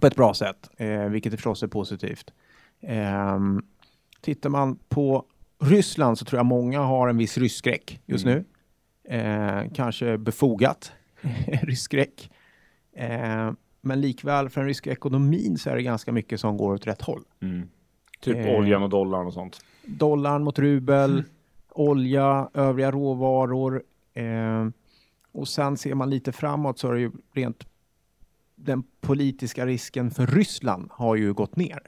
på 0.00 0.06
ett 0.06 0.16
bra 0.16 0.34
sätt, 0.34 0.70
eh, 0.76 1.04
vilket 1.04 1.32
förstås 1.32 1.62
är 1.62 1.66
positivt. 1.66 2.30
Ehm, 2.80 3.62
tittar 4.20 4.50
man 4.50 4.78
på 4.88 5.24
Ryssland 5.60 6.18
så 6.18 6.24
tror 6.24 6.38
jag 6.38 6.46
många 6.46 6.80
har 6.80 7.08
en 7.08 7.16
viss 7.16 7.38
rysskräck 7.38 8.00
just 8.06 8.24
Mm. 8.26 8.38
nu. 8.38 8.44
Eh, 9.16 9.62
kanske 9.74 10.18
befogat 10.18 10.92
rysskräck. 11.62 12.30
Eh, 12.92 13.50
men 13.80 14.00
likväl 14.00 14.48
för 14.48 14.60
den 14.60 14.68
ryska 14.68 14.92
ekonomin 14.92 15.58
så 15.58 15.70
är 15.70 15.76
det 15.76 15.82
ganska 15.82 16.12
mycket 16.12 16.40
som 16.40 16.56
går 16.56 16.74
åt 16.74 16.86
rätt 16.86 17.02
håll. 17.02 17.22
Mm. 17.42 17.68
Typ 18.20 18.36
Eh. 18.36 18.58
oljan 18.58 18.82
och 18.82 18.88
dollarn 18.90 19.26
och 19.26 19.32
sånt. 19.32 19.60
Dollarn 19.86 20.42
mot 20.44 20.58
rubel, 20.58 21.24
olja, 21.70 22.50
övriga 22.54 22.90
råvaror. 22.90 23.82
Eh, 24.14 24.68
och 25.32 25.48
sen 25.48 25.76
ser 25.76 25.94
man 25.94 26.10
lite 26.10 26.32
framåt 26.32 26.78
så 26.78 26.88
är 26.88 26.94
det 26.94 27.00
ju 27.00 27.10
rent 27.32 27.66
den 28.56 28.82
politiska 29.00 29.66
risken 29.66 30.10
för 30.10 30.26
Ryssland 30.26 30.88
har 30.92 31.16
ju 31.16 31.32
gått 31.32 31.56
ner. 31.56 31.78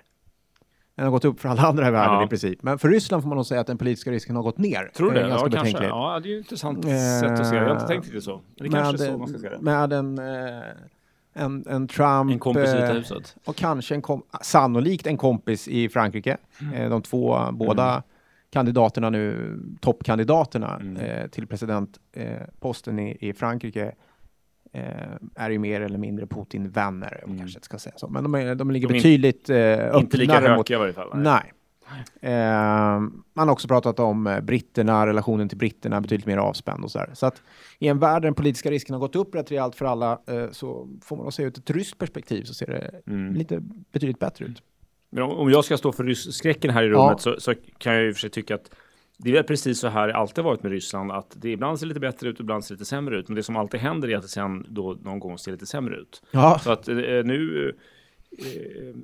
Den 1.01 1.07
har 1.07 1.11
gått 1.13 1.25
upp 1.25 1.41
för 1.41 1.49
alla 1.49 1.63
andra 1.63 1.89
i 1.89 1.91
världen 1.91 2.15
Ja. 2.15 2.25
i 2.25 2.29
princip. 2.29 2.63
Men 2.63 2.79
för 2.79 2.89
Ryssland 2.89 3.23
får 3.23 3.29
man 3.29 3.37
nog 3.37 3.47
säga 3.47 3.61
att 3.61 3.67
den 3.67 3.79
politiska 3.79 4.11
risken 4.11 4.37
har 4.37 4.43
gått 4.43 4.59
ner. 4.59 4.91
Tror 4.97 5.11
du 5.11 5.19
Eh, 5.19 5.23
det? 5.25 5.29
Ganska 5.31 5.47
Ja, 5.47 5.51
kanske. 5.51 5.59
betänkligt. 5.73 5.89
Ja, 5.89 6.21
det 6.23 6.29
är 6.29 6.31
ju 6.31 6.39
ett 6.41 6.45
intressant 6.47 6.85
Eh, 6.85 6.91
sätt 7.21 7.41
att 7.41 7.47
se 7.47 7.55
det. 7.55 7.61
Jag 7.61 7.65
har 7.69 7.75
inte 7.75 7.87
tänkt 7.87 8.05
riktigt 8.05 8.25
så. 8.25 8.41
Men 8.59 8.71
det 8.71 8.77
kanske 8.77 9.05
är 9.07 9.13
så 9.13 9.19
man 9.19 9.29
ska 9.29 9.39
se 9.39 9.49
det. 9.49 9.61
med 9.61 9.93
en, 9.93 10.19
eh, 10.19 10.63
en, 11.33 11.65
en 11.69 11.89
Trump 11.89 12.33
En 12.33 12.39
kompis 12.39 12.69
i 12.69 12.73
Vita 12.73 12.89
eh, 12.89 12.95
huset. 12.95 13.37
och 13.45 13.57
kanske 13.57 13.95
en 13.95 14.03
kom- 14.03 14.23
sannolikt 14.43 15.07
en 15.07 15.17
kompis 15.17 15.69
i 15.69 15.89
Frankrike. 15.89 16.37
Mm. 16.61 16.91
De 16.91 17.03
två, 17.03 17.39
båda 17.53 18.03
kandidaterna 18.53 19.11
nu, 19.11 19.57
toppkandidaterna 19.81 20.77
Mm. 20.77 20.97
eh, 20.97 21.27
till 21.27 21.47
presidentposten 21.47 22.99
i, 22.99 23.17
i 23.21 23.33
Frankrike 23.33 23.93
är 25.35 25.51
ju 25.51 25.59
mer 25.59 25.81
eller 25.81 25.99
mindre 25.99 26.27
Putin-vänner, 26.27 27.21
om 27.25 27.31
Mm. 27.31 27.39
kanske 27.41 27.57
inte 27.59 27.65
ska 27.65 27.79
säga 27.79 27.95
så. 27.99 28.09
Men 28.09 28.23
de, 28.23 28.35
är, 28.35 28.55
de 28.55 28.71
ligger 28.71 28.89
De 28.89 28.95
betydligt 28.95 29.51
eh, 29.51 29.91
Inte 29.95 30.17
lika 30.17 30.37
öppnare 30.37 30.57
mot 30.57 30.71
i 30.71 30.75
varje 30.75 30.93
fall. 30.93 31.09
nej. 31.15 31.53
Nej. 32.23 32.33
Eh, 32.35 33.01
man 33.35 33.49
har 33.49 33.51
också 33.51 33.69
pratat 33.69 33.99
om 34.01 34.27
eh, 34.27 34.41
britterna, 34.41 35.07
relationen 35.07 35.49
till 35.49 35.59
britterna, 35.59 36.01
betydligt 36.01 36.27
mer 36.27 36.37
avspänd 36.37 36.85
och 36.85 36.91
så 36.91 36.99
där. 36.99 37.11
Så 37.15 37.27
att 37.27 37.43
i 37.79 37.89
en 37.89 37.99
värld 37.99 38.15
där 38.23 38.27
den 38.27 38.35
politiska 38.35 38.71
risken 38.71 38.93
har 38.95 39.01
gått 39.01 39.17
upp 39.17 39.35
rätt 39.35 39.51
rejält 39.51 39.75
för 39.75 39.85
alla 39.87 40.13
eh, 40.27 40.51
så 40.51 40.89
får 41.03 41.17
man 41.17 41.33
se 41.33 41.43
ut 41.43 41.59
ett 41.59 41.71
ryskt 41.71 41.99
perspektiv 41.99 42.45
så 42.45 42.55
ser 42.55 42.67
det 42.67 42.91
Mm. 43.13 43.35
lite 43.35 43.61
betydligt 43.93 44.19
bättre 44.19 44.45
ut. 44.45 44.63
Men 45.11 45.23
om, 45.23 45.31
om 45.31 45.51
jag 45.51 45.65
ska 45.65 45.77
stå 45.77 45.93
för 45.93 46.05
rysskräcken 46.05 46.71
här 46.71 46.83
i 46.83 46.87
Ja. 46.87 46.93
rummet 46.93 47.21
så, 47.21 47.35
så 47.41 47.55
kan 47.79 47.95
jag 47.95 48.03
ju 48.03 48.13
för 48.13 48.21
sig 48.21 48.31
tycka 48.31 48.55
att 48.55 48.71
det 49.23 49.37
är 49.37 49.43
precis 49.43 49.81
så 49.81 49.89
här 49.89 50.07
det 50.09 50.15
alltid 50.17 50.45
varit 50.45 50.63
med 50.63 50.73
Ryssland, 50.73 51.13
att 51.13 51.37
det 51.41 51.51
ibland 51.53 51.79
ser 51.79 51.87
lite 51.87 52.01
bättre 52.01 52.29
ut, 52.29 52.41
ibland 52.41 52.65
ser 52.65 52.75
lite 52.75 52.85
sämre 52.85 53.19
ut. 53.19 53.29
Men 53.29 53.37
det 53.37 53.43
som 53.43 53.57
alltid 53.57 53.81
händer 53.81 54.09
är 54.11 54.17
att 54.17 54.23
det 54.23 54.29
sen 54.29 54.67
då 54.69 54.99
någon 55.03 55.19
gång 55.19 55.39
ser 55.39 55.53
lite 55.53 55.67
sämre 55.67 55.97
ut. 55.97 56.23
Ja, 56.31 56.59
Så 56.63 56.73
att 56.73 56.89
eh, 56.89 56.95
nu, 56.97 57.73
eh, 58.39 58.95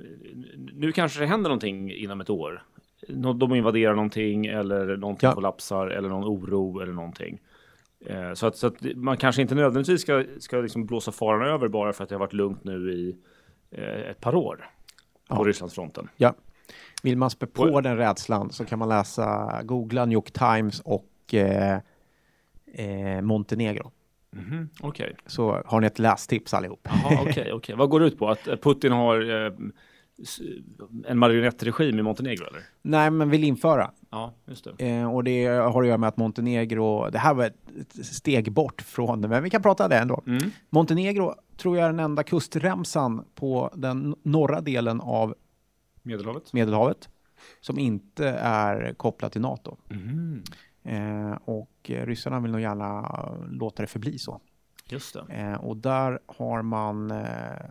nu 0.73 0.93
kanske 0.93 1.21
det 1.21 1.27
händer 1.27 1.49
någonting 1.51 1.93
inom 1.93 2.21
ett 2.21 2.31
år. 2.31 2.63
Nå- 3.09 3.33
De 3.33 3.55
invaderar 3.55 3.95
någonting 3.95 4.47
eller 4.47 4.97
någonting 4.97 5.29
Ja. 5.29 5.35
kollapsar 5.35 5.87
eller 5.87 6.09
någon 6.09 6.25
oro 6.25 6.81
eller 6.81 6.93
någonting. 6.93 7.41
Eh, 8.07 8.33
Så 8.33 8.47
att, 8.47 8.57
så 8.57 8.67
att 8.67 8.77
man 8.95 9.17
kanske 9.17 9.43
inte 9.43 9.55
nödvändigtvis 9.55 10.01
ska, 10.01 10.25
ska 10.39 10.57
liksom 10.61 10.87
blåsa 10.87 11.13
faran 11.13 11.49
över 11.49 11.69
bara 11.69 11.93
för 11.93 12.03
att 12.05 12.09
det 12.09 12.15
har 12.15 12.21
varit 12.21 12.33
lugnt 12.33 12.65
nu 12.65 12.93
i 12.93 13.17
eh, 13.71 14.11
ett 14.11 14.21
par 14.21 14.35
år 14.35 14.71
på 15.29 15.35
Ja. 15.37 15.49
Rysslandsfronten. 15.49 16.09
ja. 16.17 16.35
Vill 17.03 17.17
man 17.17 17.31
spä 17.31 17.47
på 17.47 17.81
den 17.81 17.97
rädslan 17.97 18.53
så 18.53 18.65
kan 18.65 18.79
man 18.79 18.89
läsa, 18.89 19.61
googla 19.65 20.05
New 20.05 20.13
York 20.15 20.31
Times 20.33 20.81
och 20.81 21.35
eh, 21.35 21.79
eh, 22.75 23.23
Montenegro. 23.23 23.91
Mhm, 24.37 24.69
Okej, 24.81 25.17
Så 25.27 25.63
har 25.67 25.81
ni 25.81 25.87
ett 25.87 25.99
lästips 25.99 26.55
allihop. 26.55 26.89
Okej, 27.21 27.53
okej. 27.53 27.77
Vad 27.77 27.89
går 27.91 28.01
det 28.01 28.07
ut 28.07 28.19
på? 28.19 28.29
Att 28.29 28.49
eh, 28.49 28.57
Putin 28.57 28.93
har 28.93 29.47
eh, 29.47 29.53
en 31.07 31.19
marionettregim 31.19 31.99
i 31.99 32.03
Montenegro 32.03 32.45
eller? 32.47 32.61
Nej, 32.83 33.11
men 33.11 33.31
vill 33.31 33.45
införa. 33.45 33.91
Ja, 34.11 34.35
just 34.47 34.67
det. 34.79 34.87
Eh, 34.89 35.15
och 35.15 35.25
det 35.25 35.47
har 35.47 35.83
att 35.83 35.89
göra 35.89 35.99
med 35.99 36.09
att 36.09 36.17
Montenegro, 36.17 37.11
det 37.11 37.19
här 37.19 37.35
var 37.35 37.45
ett 37.45 37.57
ett 37.81 38.07
steg 38.07 38.53
bort 38.53 38.83
från 38.83 39.21
det, 39.21 39.29
men 39.29 39.43
vi 39.43 39.51
kan 39.51 39.63
prata 39.63 39.89
det 39.89 39.97
ändå. 39.99 40.23
Mm. 40.27 40.51
Montenegro 40.71 41.35
tror 41.57 41.77
jag 41.77 41.85
är 41.85 41.91
den 41.91 42.01
enda 42.01 42.23
kustremsan 42.23 43.25
på 43.35 43.71
den 43.75 44.15
norra 44.23 44.61
delen 44.61 45.01
av 45.01 45.35
Medelhavet? 46.07 46.53
Medelhavet 46.53 47.09
som 47.61 47.79
inte 47.79 48.29
är 48.41 48.95
kopplad 48.95 49.33
till 49.33 49.41
NATO. 49.41 49.77
Mhm, 49.89 50.43
Eh, 50.89 51.39
och 51.45 51.91
eh, 51.91 52.07
ryssarna 52.07 52.41
vill 52.41 52.53
nog 52.53 52.61
gärna 52.61 52.99
eh, 52.99 53.49
låta 53.51 53.83
det 53.83 53.87
förbli 53.87 54.19
så. 54.19 54.41
Just 54.89 55.15
det. 55.15 55.35
Eh, 55.35 55.55
och 55.55 55.77
där 55.77 56.19
har 56.27 56.63
man 56.63 57.11
eh, 57.11 57.67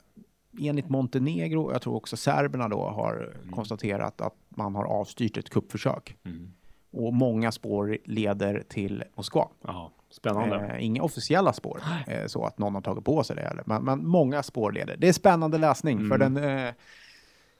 enligt 0.59 0.89
Montenegro, 0.89 1.71
jag 1.71 1.81
tror 1.81 1.95
också 1.95 2.17
serberna 2.17 2.67
då 2.69 2.89
har 2.89 3.33
konstaterat 3.51 4.21
att 4.21 4.35
man 4.49 4.75
har 4.75 4.85
avstyrt 4.85 5.37
ett 5.37 5.49
kuppförsök. 5.49 6.17
Mm. 6.25 6.51
Och 6.91 7.13
många 7.13 7.51
spår 7.51 7.97
leder 8.05 8.63
till 8.69 9.03
Moskva. 9.15 9.47
Jaha, 9.63 9.89
spännande. 10.09 10.55
Eh, 10.55 10.85
inga 10.85 11.03
officiella 11.03 11.53
spår, 11.53 11.81
så 12.27 12.45
att 12.45 12.57
någon 12.57 12.75
har 12.75 12.81
tagit 12.81 13.05
på 13.05 13.23
sig 13.23 13.35
det. 13.35 13.41
Eller. 13.41 13.63
Men, 13.65 13.83
men 13.83 14.07
många 14.07 14.43
spår 14.43 14.71
leder. 14.71 14.97
Det 14.97 15.07
är 15.07 15.13
spännande 15.13 15.57
läsning 15.57 15.97
Mm. 15.97 16.09
för 16.09 16.17
den 16.17 16.37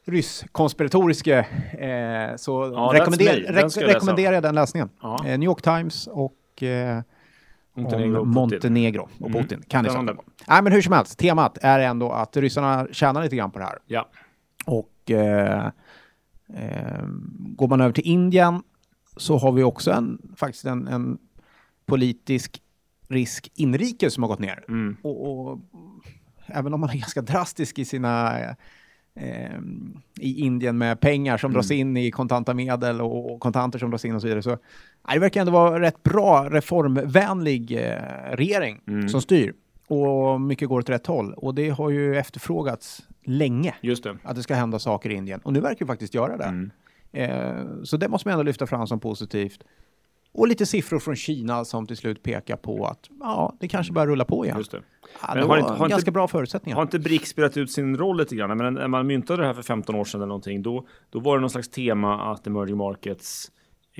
ryss-konspiratoriske. 0.05 1.39
Eh, 1.39 2.35
så 2.35 2.71
Ja, 2.74 2.91
rekommenderar. 2.93 3.53
Den 3.53 3.71
ska 3.71 3.81
jag 3.81 3.89
den 4.41 4.55
läsningen. 4.55 4.89
Ja. 5.01 5.17
Eh, 5.25 5.38
New 5.39 5.43
York 5.43 5.62
Times 5.62 6.07
och 6.07 6.63
eh, 6.63 7.01
Montenegro 7.74 8.19
och 8.19 8.25
Putin. 8.25 8.33
Montenegro 8.33 9.09
och 9.19 9.27
Mm. 9.29 9.41
Putin. 9.41 9.63
Kan 9.67 9.83
ni. 9.83 9.89
Nej, 10.47 10.63
men 10.63 10.71
hur 10.74 10.81
som 10.81 10.93
helst, 10.93 11.19
temat 11.19 11.57
är 11.62 11.79
ändå 11.79 12.12
att 12.12 12.38
ryssarna 12.38 12.88
tjänar 12.91 13.24
lite 13.24 13.35
grann 13.35 13.51
på 13.51 13.59
det 13.59 13.65
här. 13.65 13.77
Ja. 13.85 14.09
Och 14.65 15.12
eh, 15.12 15.65
eh, 16.53 17.05
går 17.38 17.67
man 17.67 17.81
över 17.81 17.93
till 17.93 18.07
Indien 18.07 18.63
så 19.17 19.38
har 19.38 19.51
vi 19.51 19.63
också 19.63 19.91
en, 19.91 20.21
faktiskt 20.38 20.65
en, 20.65 20.88
en 20.88 21.17
politisk 21.85 22.62
risk 23.09 23.51
inrikes 23.55 24.13
som 24.13 24.24
har 24.24 24.27
gått 24.27 24.39
ner. 24.39 24.63
Mm. 24.67 24.97
Och, 25.01 25.50
och 25.50 25.59
även 26.45 26.74
om 26.74 26.79
man 26.79 26.89
är 26.89 26.93
ganska 26.93 27.21
drastisk 27.21 27.79
i 27.79 27.85
sina 27.85 28.39
eh, 29.15 29.60
i 30.19 30.39
Indien 30.45 30.77
med 30.77 31.00
pengar 31.00 31.38
som 31.38 31.53
dras 31.53 31.72
in 31.72 31.98
i 31.98 32.12
kontanta 32.12 32.53
medel 32.53 33.01
och, 33.01 33.39
kontanter 33.39 33.79
som 33.79 33.89
dras 33.91 34.05
in 34.05 34.15
och 34.15 34.22
så 34.22 34.27
vidare. 34.27 34.41
Så, 34.41 34.57
det 35.13 35.19
verkar 35.19 35.41
ändå 35.41 35.51
vara 35.53 35.79
rätt 35.81 36.03
bra 36.03 36.50
reformvänlig 36.50 37.72
eh, 37.72 37.95
regering 38.31 38.81
Mm. 38.88 39.10
som 39.10 39.22
styr. 39.22 39.53
Och 39.88 40.41
mycket 40.41 40.69
går 40.69 40.79
åt 40.79 40.89
rätt 40.89 41.07
håll. 41.07 41.34
Och 41.34 41.55
det 41.55 41.69
har 41.69 41.89
ju 41.89 42.15
efterfrågats 42.17 43.07
länge 43.24 43.75
Just 43.81 44.03
det. 44.03 44.17
att 44.24 44.36
det 44.36 44.43
ska 44.43 44.55
hända 44.55 44.79
saker 44.79 45.10
i 45.10 45.13
Indien. 45.13 45.39
Och 45.43 45.53
nu 45.53 45.60
verkar 45.60 45.79
det 45.79 45.86
faktiskt 45.86 46.13
göra 46.13 46.38
det. 46.38 46.43
Mm. 46.43 46.72
Eh, 47.12 47.84
så 47.84 47.98
det 47.98 48.07
måste 48.07 48.27
man 48.27 48.34
ändå 48.34 48.43
lyfta 48.43 48.67
fram 48.67 48.88
som 48.88 49.00
positivt. 49.00 49.63
Och 50.38 50.48
lite 50.48 50.65
siffror 50.65 51.00
från 51.00 51.15
Kina 51.15 51.65
som 51.65 51.88
till 51.88 51.98
slut 51.98 52.24
pekar 52.24 52.56
på 52.56 52.86
att 52.86 53.10
ja, 53.20 53.54
det 53.60 53.68
kanske 53.68 53.94
börjar 53.94 54.08
rulla 54.08 54.25
på 54.25 54.46
igen. 54.46 54.58
Just 54.58 54.72
det. 54.72 54.82
Ja, 55.27 55.34
det 55.34 55.42
har 55.42 55.58
inte- 55.58 55.70
har 55.70 55.75
inte- 55.86 55.89
ganska 55.89 56.12
bra 56.12 56.27
förutsättningar. 56.27 56.75
Har 56.75 56.84
inte 56.84 57.00
BRICS 57.00 57.30
spelat 57.30 57.58
ut 57.58 57.72
sin 57.72 57.98
roll 57.98 58.18
lite 58.18 58.36
grann? 58.36 58.58
Men 58.58 58.74
när 58.74 58.88
man 58.88 59.08
myntade 59.08 59.42
det 59.42 59.48
här 59.48 59.54
för 59.54 59.62
15 59.62 59.96
år 59.96 60.04
sedan 60.06 60.20
eller 60.22 60.27
någonting, 60.27 60.62
då, 60.62 60.88
då 61.10 61.20
var 61.20 61.38
det 61.38 61.42
någon 61.42 61.50
slags 61.50 61.70
tema 61.70 62.32
att 62.32 62.48
emerging 62.48 62.77
markets 62.77 63.51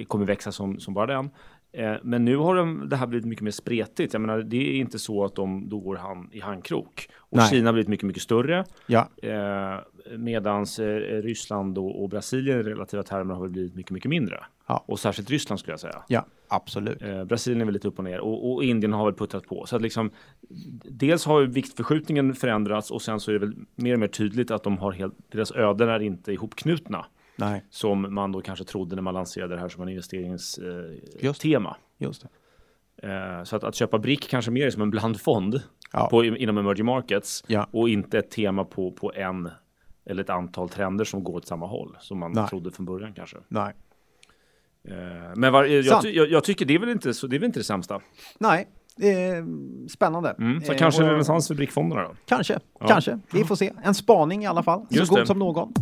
kommer 0.08 0.26
växa 0.26 0.52
som, 0.52 0.80
som 0.80 0.94
bara 0.94 1.06
den. 1.06 1.30
Eh, 1.74 1.94
Men 2.04 2.26
nu 2.26 2.38
har 2.38 2.56
de, 2.56 2.90
det 2.90 2.96
här 2.96 3.08
blivit 3.08 3.26
mycket 3.26 3.44
mer 3.44 3.52
spretigt. 3.52 4.14
Jag 4.14 4.22
menar, 4.22 4.40
det 4.40 4.58
är 4.58 4.74
inte 4.80 5.00
så 5.00 5.26
att 5.26 5.36
de 5.36 5.70
då 5.70 5.80
går 5.80 5.96
hand 5.96 6.34
i 6.34 6.40
handkrok. 6.40 7.08
Och 7.18 7.38
Nej. 7.38 7.50
Kina 7.50 7.68
har 7.68 7.74
blivit 7.74 7.88
mycket, 7.90 8.06
mycket 8.08 8.24
större. 8.24 8.66
Ja, 8.88 9.10
Eh, 9.24 9.80
medans 10.18 10.80
eh, 10.80 11.22
Ryssland 11.22 11.78
och, 11.78 12.10
Brasilien 12.10 12.60
i 12.60 12.64
relativa 12.64 13.04
termer 13.04 13.34
har 13.34 13.42
väl 13.42 13.50
blivit 13.52 13.76
mycket, 13.76 13.92
mycket 13.92 14.10
mindre. 14.10 14.44
Ja. 14.68 14.84
Och 14.88 15.00
särskilt 15.00 15.30
Ryssland 15.30 15.60
skulle 15.60 15.74
jag 15.74 15.80
säga. 15.80 16.04
ja, 16.08 16.26
absolut. 16.48 17.02
Eh, 17.02 17.24
Brasilien 17.24 17.62
är 17.62 17.66
väl 17.66 17.74
lite 17.74 17.88
upp 17.88 17.98
och 17.98 18.04
ner 18.04 18.20
och, 18.20 18.54
och 18.54 18.64
Indien 18.64 18.94
har 18.94 19.06
väl 19.06 19.14
puttrat 19.14 19.48
på. 19.48 19.66
Så 19.66 19.76
att 19.76 19.82
liksom, 19.82 20.12
dels 20.84 21.26
har 21.26 21.40
ju 21.40 21.46
viktförskjutningen 21.48 22.34
förändrats 22.34 22.92
och 22.92 23.02
sen 23.02 23.20
så 23.20 23.32
är 23.32 23.34
det 23.34 23.40
väl 23.40 23.56
mer 23.76 23.94
och 23.94 24.00
mer 24.00 24.08
tydligt 24.08 24.52
att 24.52 24.64
de 24.64 24.78
har 24.78 24.92
helt, 24.92 25.14
deras 25.32 25.52
öden 25.52 25.90
är 25.90 26.00
inte 26.02 26.32
ihopknutna. 26.34 27.06
Nej, 27.38 27.66
Som 27.70 28.14
man 28.14 28.32
då 28.32 28.42
kanske 28.42 28.66
trodde 28.66 28.96
när 28.96 29.02
man 29.04 29.14
lanserade 29.14 29.56
det 29.56 29.62
här 29.62 29.70
som 29.70 29.84
en 29.84 29.90
investeringstema. 29.90 31.70
Eh, 31.70 32.06
Just. 32.06 32.24
just 32.24 32.26
så 33.44 33.56
att, 33.56 33.64
att 33.64 33.76
köpa 33.76 33.98
BRIC 34.00 34.20
kanske 34.30 34.52
mer 34.52 34.66
är 34.66 34.70
som 34.72 34.82
en 34.82 34.90
blandfond 34.90 35.62
Ja. 35.94 36.08
på, 36.12 36.26
inom 36.26 36.58
emerging 36.58 36.86
markets 36.86 37.44
Ja. 37.48 37.68
och 37.72 37.90
inte 37.90 38.20
ett 38.20 38.32
tema 38.32 38.64
på, 38.66 38.92
på 38.92 39.14
en 39.16 39.50
eller 40.06 40.24
ett 40.24 40.30
antal 40.30 40.70
trender 40.70 41.06
som 41.06 41.24
går 41.24 41.36
åt 41.36 41.48
samma 41.48 41.66
håll 41.68 41.98
som 42.00 42.20
man 42.20 42.32
Nej. 42.32 42.48
trodde 42.48 42.72
från 42.72 42.86
början 42.86 43.14
kanske. 43.14 43.38
Nej. 43.48 43.74
Eh, 44.88 44.96
men 45.36 45.54
var, 45.54 45.64
jag, 45.64 46.06
jag, 46.06 46.28
jag 46.32 46.44
tycker 46.44 46.66
det 46.66 46.76
är 46.76 46.80
väl 46.80 46.90
inte 46.90 47.14
så, 47.14 47.28
det 47.28 47.36
är 47.36 47.40
väl 47.40 47.46
inte 47.48 47.60
det 47.60 47.64
sämsta. 47.64 48.02
Nej, 48.40 48.68
eh, 49.02 49.46
spännande. 49.90 50.36
Mm, 50.40 50.62
så 50.62 50.72
Eh, 50.72 50.78
kanske 50.78 51.02
och- 51.02 51.08
en 51.08 51.12
renässans 51.14 51.48
för 51.48 51.56
BRIC-fonderna 51.56 52.02
då? 52.04 52.16
Kanske, 52.26 52.60
Ja. 52.80 52.88
kanske. 52.88 53.20
Vi 53.32 53.44
får 53.44 53.56
se. 53.56 53.72
En 53.84 53.94
spaning 53.96 54.44
i 54.44 54.48
alla 54.48 54.64
fall. 54.64 54.86
Just 54.90 55.08
så 55.08 55.14
god 55.14 55.24
det. 55.24 55.28
som 55.28 55.40
någon. 55.40 55.74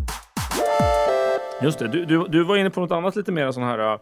Just 1.63 1.79
det, 1.79 1.87
du, 1.87 2.05
du, 2.05 2.27
du 2.27 2.43
var 2.43 2.57
inne 2.57 2.69
på 2.69 2.81
något 2.81 2.91
annat 2.91 3.15
lite 3.15 3.31
mer 3.31 3.51
sån 3.51 3.63
här, 3.63 3.93
eh, 3.93 3.99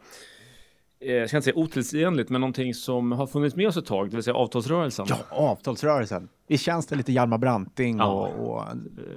jag 1.02 1.28
ska 1.30 1.38
inte 1.38 1.46
säga 1.46 1.56
otidsenligt, 1.56 2.30
men 2.30 2.42
någonting 2.42 2.74
som 2.74 3.12
har 3.12 3.28
funnits 3.28 3.56
med 3.56 3.68
oss 3.68 3.78
ett 3.78 3.86
tag, 3.86 4.10
det 4.10 4.16
vill 4.16 4.24
säga 4.24 4.36
avtalsrörelsen. 4.36 5.06
Ja, 5.10 5.16
avtalsrörelsen. 5.30 6.30
Visst 6.48 6.64
känns 6.64 6.88
det 6.88 6.96
lite 6.96 7.12
Hjalmar 7.12 7.38
Branting 7.38 7.98
Ja. 7.98 8.06
och, 8.06 8.50
och 8.58 8.64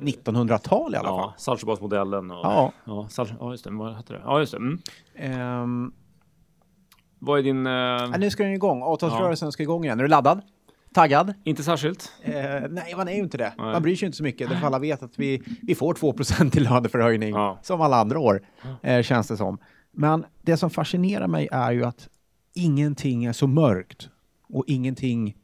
1900-tal 0.03 0.95
i 0.95 0.97
alla 0.97 1.09
fall? 1.09 1.19
Ja, 1.19 1.35
Saltsjöbadsmodellen 1.39 2.31
och... 2.31 2.37
Ja. 2.45 2.73
Ja, 2.85 3.07
Sal- 3.11 3.35
ja, 3.41 3.51
just 3.51 3.65
det. 3.65 3.71
Vad 3.71 3.95
hette 3.95 4.13
det? 4.13 4.21
Ja, 4.25 4.41
just 4.41 4.53
det. 4.53 4.59
Mm. 4.59 4.79
Ehm, 5.15 5.93
Vad 7.19 7.39
är 7.39 7.43
din... 7.43 7.67
Eh, 7.67 7.73
ja, 7.73 8.07
nu 8.19 8.31
ska 8.31 8.43
den 8.43 8.53
igång. 8.53 8.83
Avtalsrörelsen 8.83 9.53
ska 9.53 9.63
igång 9.63 9.85
igen. 9.85 9.99
Är 9.99 10.03
du 10.03 10.09
laddad? 10.09 10.41
Taggad? 10.95 11.35
inte 11.45 11.63
särskilt? 11.63 12.13
Eh, 12.23 12.35
nej, 12.71 12.95
man 12.97 13.09
är 13.09 13.13
ju 13.13 13.19
inte 13.19 13.39
det. 13.39 13.53
Nej. 13.59 13.73
Man 13.73 13.83
bryr 13.83 13.97
sig 13.97 14.07
inte 14.07 14.17
så 14.19 14.23
mycket. 14.25 14.51
Därför 14.51 14.67
alla 14.67 14.79
vet 14.79 15.03
att 15.03 15.19
vi, 15.19 15.43
vi 15.63 15.75
får 15.75 15.95
2 15.95 16.15
i 16.57 16.61
löneförhöjning 16.61 17.31
Ja. 17.35 17.59
som 17.63 17.81
alla 17.81 17.97
andra 17.97 18.19
år, 18.19 18.41
eh, 18.83 19.03
känns 19.03 19.29
det 19.29 19.37
som. 19.37 19.59
Men 19.95 20.25
det 20.43 20.57
som 20.57 20.71
fascinerar 20.71 21.27
mig 21.27 21.49
är 21.53 21.73
ju 21.73 21.85
att 21.85 22.09
ingenting 22.55 23.25
är 23.25 23.33
så 23.33 23.47
mörkt 23.47 24.09
och 24.49 24.65
ingenting 24.67 25.37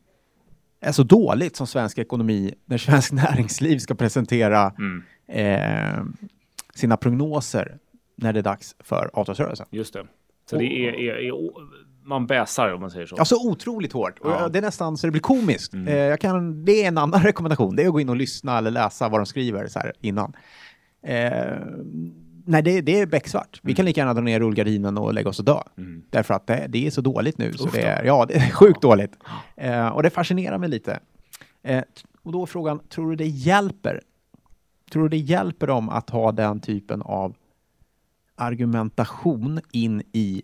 är 0.81 0.93
så 0.93 1.03
dåligt 1.03 1.57
som 1.57 1.67
svensk 1.67 1.99
ekonomi 1.99 2.55
när 2.65 2.79
svensk 2.79 3.13
näringsliv 3.23 3.79
ska 3.79 3.95
presentera 3.95 4.73
Mm. 4.79 5.03
eh, 5.29 6.05
sina 6.75 6.97
prognoser 6.97 7.79
när 8.17 8.33
det 8.33 8.39
är 8.39 8.43
dags 8.43 8.77
för 8.79 9.11
avtalsrörelsen. 9.13 9.67
Just 9.71 9.95
det. 9.95 10.07
Så 10.51 10.57
det 10.57 10.65
är, 10.65 10.95
är, 10.95 11.15
är, 11.15 11.33
man 12.05 12.27
bäsar 12.27 12.73
om 12.73 12.81
man 12.81 12.91
säger 12.91 13.07
så. 13.07 13.17
Alltså 13.17 13.35
otroligt 13.35 13.93
hårt. 13.93 14.19
Och 14.19 14.31
Ja. 14.31 14.49
Det 14.49 14.59
är 14.59 14.63
nästan 14.63 14.97
så 14.97 15.07
det 15.07 15.11
blir 15.11 15.21
komiskt. 15.21 15.75
Eh, 15.75 15.95
jag 15.95 16.21
kan, 16.21 16.65
det 16.65 16.85
är 16.85 16.89
en 16.89 16.99
annan 16.99 17.21
rekommendation. 17.25 17.77
Det 17.77 17.83
är 17.83 17.87
att 17.87 17.93
gå 17.93 18.01
in 18.01 18.09
och 18.09 18.17
lyssna 18.17 18.59
eller 18.59 18.71
läsa 18.71 19.09
vad 19.09 19.21
de 19.21 19.27
skriver 19.27 19.67
så 19.67 19.79
här 19.79 19.93
innan. 20.01 20.33
Eh, 21.03 21.57
nej, 22.47 22.63
det, 22.63 22.81
det 22.81 23.01
är 23.01 23.07
becksvart. 23.07 23.61
Vi 23.63 23.75
kan 23.75 23.85
lika 23.85 24.01
gärna 24.01 24.15
dra 24.15 24.23
ner 24.23 24.41
rullgardinen 24.41 24.99
och 24.99 25.15
lägga 25.15 25.29
oss 25.29 25.39
och 25.39 25.45
dö. 25.45 25.61
Mm. 25.79 26.03
Därför 26.11 26.35
att 26.35 26.47
det, 26.47 26.67
det 26.69 26.87
är 26.87 26.91
så 26.91 27.01
dåligt 27.01 27.39
nu. 27.39 27.53
Så 27.53 27.67
Uff 27.67 27.73
det 27.73 27.83
är, 27.83 28.05
ja, 28.05 28.27
det 28.29 28.35
är 28.35 28.51
sjukt 28.51 28.83
dåligt. 28.83 29.13
Eh, 29.57 29.89
och 29.89 30.03
det 30.03 30.11
fascinerar 30.11 30.59
mig 30.59 30.69
lite. 30.69 31.01
Eh, 31.63 31.83
och 32.23 32.33
då 32.33 32.43
är 32.43 32.47
frågan, 32.47 32.79
tror 32.89 33.11
du 33.11 33.17
det 33.17 33.27
hjälper? 33.27 34.01
Tror 34.91 35.03
du 35.03 35.09
det 35.09 35.17
hjälper 35.17 35.67
dem 35.67 35.89
att 35.89 36.11
ha 36.11 36.33
den 36.33 36.61
typen 36.61 37.03
av 37.03 37.37
argumentation 38.35 39.61
in 39.73 40.03
i, 40.13 40.43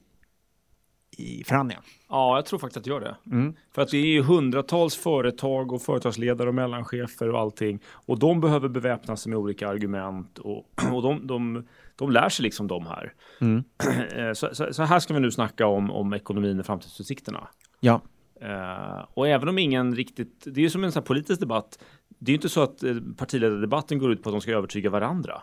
i 1.17 1.45
förhandlingen? 1.45 1.83
Ja, 2.09 2.37
jag 2.37 2.47
tror 2.47 2.59
faktiskt 2.59 2.77
att 2.77 2.85
det 2.85 2.91
gör 2.91 3.01
det. 3.01 3.17
Mm. 3.37 3.55
För 3.75 3.83
att 3.83 3.89
det 3.89 3.97
är 3.97 4.07
ju 4.07 4.23
hundratals 4.23 4.97
företag 4.97 5.73
och 5.73 5.83
företagsledare 5.83 6.49
och 6.49 6.55
mellanchefer 6.55 7.31
och 7.31 7.41
allting. 7.41 7.81
Och 7.89 8.19
de 8.19 8.41
behöver 8.41 8.69
beväpna 8.69 9.17
sig 9.17 9.31
med 9.31 9.39
olika 9.39 9.69
argument. 9.69 10.39
Och, 10.39 10.65
och 10.93 11.03
de, 11.03 11.27
de, 11.27 11.67
de 11.97 12.11
lär 12.11 12.29
sig 12.29 12.43
liksom 12.43 12.67
de 12.67 12.87
här. 12.87 13.13
Mm. 13.41 13.65
Eh, 14.17 14.33
så, 14.33 14.49
så, 14.53 14.73
så, 14.73 14.83
här 14.83 14.99
ska 14.99 15.15
vi 15.15 15.21
nu 15.21 15.31
snacka 15.31 15.67
om, 15.67 15.91
om 15.91 16.13
ekonomin 16.13 16.61
och 16.61 16.67
framtidsutsikterna. 16.67 17.49
Ja. 17.81 18.01
Uh, 18.43 19.05
och 19.15 19.29
även 19.29 19.49
om 19.49 19.59
ingen 19.59 19.95
riktigt, 19.95 20.45
det 20.45 20.61
är 20.61 20.63
ju 20.63 20.71
som 20.71 20.85
en 20.85 20.93
sån 20.93 21.01
här 21.01 21.07
politisk 21.07 21.41
debatt. 21.41 21.79
Det 22.19 22.31
är 22.31 22.33
ju 22.33 22.37
inte 22.37 22.49
så 22.49 22.63
att 22.63 22.83
partiledardebatten 23.17 23.99
går 23.99 24.13
ut 24.13 24.23
på 24.23 24.29
att 24.29 24.35
de 24.35 24.41
ska 24.41 24.53
övertyga 24.53 24.91
varandra. 24.91 25.43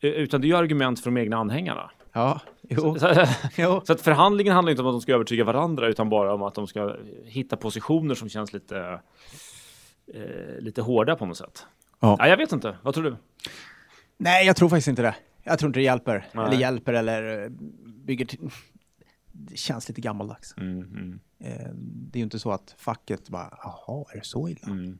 Utan 0.00 0.40
det 0.40 0.46
är 0.46 0.48
ju 0.48 0.56
argument 0.56 1.00
för 1.00 1.10
de 1.10 1.20
egna 1.20 1.36
anhängarna. 1.36 1.90
Ja, 2.12 2.40
jo. 2.68 2.98
Så, 2.98 3.26
jo. 3.56 3.80
så 3.84 3.92
att 3.92 4.00
förhandlingen 4.00 4.54
handlar 4.54 4.70
inte 4.70 4.82
om 4.82 4.88
att 4.88 4.94
de 4.94 5.00
ska 5.00 5.14
övertyga 5.14 5.44
varandra 5.44 5.88
utan 5.88 6.08
bara 6.08 6.34
om 6.34 6.42
att 6.42 6.54
de 6.54 6.66
ska 6.66 6.96
hitta 7.24 7.56
positioner 7.56 8.14
som 8.14 8.28
känns 8.28 8.52
lite, 8.52 9.00
eh, 10.14 10.58
lite 10.58 10.82
hårda 10.82 11.16
på 11.16 11.26
något 11.26 11.36
sätt. 11.36 11.66
Ja. 12.00 12.16
ja. 12.18 12.28
jag 12.28 12.36
vet 12.36 12.52
inte. 12.52 12.76
Vad 12.82 12.94
tror 12.94 13.04
du? 13.04 13.16
Nej, 14.16 14.46
jag 14.46 14.56
tror 14.56 14.68
faktiskt 14.68 14.88
inte 14.88 15.02
det. 15.02 15.14
Jag 15.42 15.58
tror 15.58 15.68
inte 15.68 15.80
det 15.80 15.84
hjälper. 15.84 16.26
Nej. 16.32 16.46
Eller 16.46 16.56
hjälper 16.56 16.92
eller 16.92 17.42
eh, 17.42 17.50
bygger 18.04 18.24
till... 18.24 18.38
Det 19.32 19.56
känns 19.56 19.88
lite 19.88 20.00
gammaldags. 20.00 20.54
Mm, 20.56 20.78
mm. 20.82 21.20
Det 21.82 22.16
är 22.16 22.18
ju 22.18 22.24
inte 22.24 22.38
så 22.38 22.50
att 22.50 22.74
facket 22.78 23.28
bara, 23.28 23.58
jaha, 23.62 24.04
är 24.12 24.18
det 24.18 24.24
så 24.24 24.48
illa? 24.48 24.66
Mm. 24.66 24.98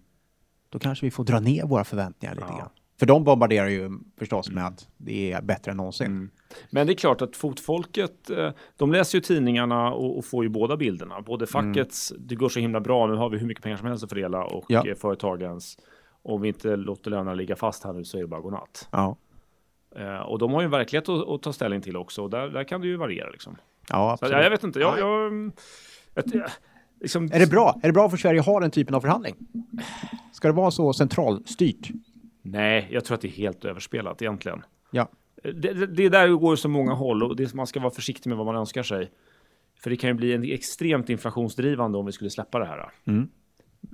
Då 0.68 0.78
kanske 0.78 1.06
vi 1.06 1.10
får 1.10 1.24
dra 1.24 1.40
ner 1.40 1.66
våra 1.66 1.84
förväntningar 1.84 2.34
lite 2.34 2.46
ja. 2.50 2.58
grann. 2.58 2.70
För 3.00 3.06
de 3.06 3.24
bombarderar 3.24 3.68
ju 3.68 3.90
förstås 4.18 4.50
med 4.50 4.66
att 4.66 4.88
det 4.96 5.32
är 5.32 5.42
bättre 5.42 5.70
än 5.70 5.76
någonsin. 5.76 6.06
Mm. 6.06 6.30
Men 6.70 6.86
det 6.86 6.92
är 6.92 6.94
klart 6.94 7.22
att 7.22 7.36
fotfolket, 7.36 8.30
eh, 8.30 8.50
de 8.76 8.92
läser 8.92 9.18
ju 9.18 9.22
tidningarna 9.22 9.92
och, 9.92 10.24
får 10.24 10.44
ju 10.44 10.48
båda 10.48 10.76
bilderna. 10.76 11.20
Både 11.20 11.46
mm. 11.52 11.74
fackets, 11.74 12.10
mm. 12.10 12.26
det 12.26 12.34
går 12.34 12.48
så 12.48 12.60
himla 12.60 12.80
bra, 12.80 13.06
nu 13.06 13.14
har 13.14 13.28
vi 13.30 13.38
hur 13.38 13.46
mycket 13.46 13.62
pengar 13.62 13.76
som 13.76 13.86
helst 13.86 14.04
att 14.04 14.10
fördela 14.10 14.44
och 14.44 14.64
ja. 14.68 14.84
Företagens, 14.96 15.78
om 16.22 16.40
vi 16.40 16.48
inte 16.48 16.76
låter 16.76 17.10
lönerna 17.10 17.34
ligga 17.34 17.56
fast 17.56 17.84
här 17.84 17.92
nu 17.92 18.04
så 18.04 18.16
är 18.18 18.22
det 18.22 18.28
bara 18.28 18.40
godnatt. 18.40 18.88
Ja. 18.90 19.16
Eh, 19.96 20.20
och 20.20 20.38
de 20.38 20.52
har 20.52 20.60
ju 20.60 20.64
en 20.64 20.70
verklighet 20.70 21.08
att, 21.08 21.28
att, 21.28 21.42
ta 21.42 21.52
ställning 21.52 21.80
till 21.80 21.96
också 21.96 22.22
och 22.22 22.30
där, 22.30 22.48
där 22.48 22.64
kan 22.64 22.80
det 22.80 22.86
ju 22.86 22.96
variera 22.96 23.30
liksom. 23.30 23.56
Ja, 23.88 24.12
absolut. 24.12 24.32
Så, 24.32 24.38
ja, 24.38 24.42
jag 24.42 24.50
vet 24.50 24.64
inte, 24.64 24.80
jag, 24.80 24.98
jag, 24.98 25.50
jag, 26.14 26.50
liksom... 27.00 27.24
Är 27.32 27.38
det 27.38 27.50
bra? 27.50 27.80
Är 27.82 27.86
det 27.86 27.92
bra 27.92 28.10
för 28.10 28.16
Sverige 28.16 28.40
att 28.40 28.46
ha 28.46 28.60
den 28.60 28.70
typen 28.70 28.94
av 28.94 29.00
förhandling? 29.00 29.36
Ska 30.32 30.48
det 30.48 30.54
vara 30.54 30.70
så 30.70 30.92
centralstyrt? 30.92 31.90
Nej, 32.42 32.88
jag 32.90 33.04
tror 33.04 33.14
att 33.14 33.20
det 33.20 33.28
är 33.28 33.32
helt 33.32 33.64
överspelat 33.64 34.22
egentligen. 34.22 34.62
Ja. 34.90 35.08
Det, 35.42 35.52
det, 35.52 35.86
det 35.86 36.08
där 36.08 36.28
går 36.28 36.56
så 36.56 36.68
många 36.68 36.92
håll 36.92 37.22
och 37.22 37.36
det, 37.36 37.54
man 37.54 37.66
ska 37.66 37.80
vara 37.80 37.90
försiktig 37.90 38.28
med 38.28 38.38
vad 38.38 38.46
man 38.46 38.56
önskar 38.56 38.82
sig. 38.82 39.10
För 39.82 39.90
det 39.90 39.96
kan 39.96 40.10
ju 40.10 40.14
bli 40.14 40.32
en 40.32 40.44
extremt 40.44 41.10
inflationsdrivande 41.10 41.98
om 41.98 42.06
vi 42.06 42.12
skulle 42.12 42.30
släppa 42.30 42.58
det 42.58 42.66
här. 42.66 42.90
Mm. 43.04 43.28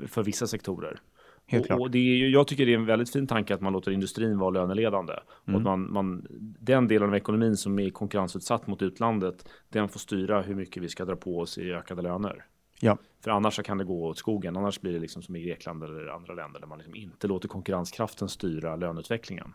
För 0.07 0.23
vissa 0.23 0.47
sektorer. 0.47 1.01
Helt 1.49 1.63
och, 1.63 1.67
klart. 1.67 1.81
och 1.81 1.91
det 1.91 1.99
är, 1.99 2.29
jag 2.29 2.47
tycker 2.47 2.67
det 2.67 2.73
är 2.73 2.79
en 2.79 2.87
väldigt 2.87 3.13
fin 3.13 3.27
tanke 3.27 3.55
att 3.55 3.61
man 3.61 3.73
låter 3.73 3.91
industrin 3.91 4.39
vara 4.39 4.51
löneledande. 4.51 5.13
Mm. 5.13 5.55
Och 5.55 5.61
att 5.61 5.65
man, 5.65 5.93
man, 5.93 6.27
den 6.61 6.89
delen 6.89 7.09
av 7.09 7.15
ekonomin 7.15 7.57
som 7.57 7.79
är 7.79 7.91
konkurrensutsatt 7.91 8.67
mot 8.67 8.83
utlandet, 8.83 9.49
den 9.69 9.89
får 9.89 10.01
styra 10.01 10.43
hur 10.43 10.55
mycket 10.55 10.83
vi 10.83 10.89
ska 10.89 11.05
dra 11.05 11.17
på 11.17 11.39
oss 11.39 11.59
i 11.59 11.73
ökade 11.73 12.03
löner. 12.03 12.45
Ja. 12.81 12.99
För 13.25 13.31
annars 13.31 13.63
kan 13.63 13.79
det 13.79 13.85
gå 13.85 14.07
åt 14.07 14.19
skogen. 14.19 14.57
Annars 14.57 14.81
blir 14.81 14.93
det 14.93 14.99
liksom 14.99 15.23
som 15.23 15.37
i 15.37 15.43
Grekland 15.43 15.85
eller 15.85 16.07
andra 16.07 16.35
länder 16.35 16.61
där 16.61 16.67
man 16.67 16.79
liksom 16.79 16.95
inte 16.95 17.27
låter 17.27 17.49
konkurrenskraften 17.49 18.29
styra 18.29 18.77
löneutvecklingen. 18.77 19.55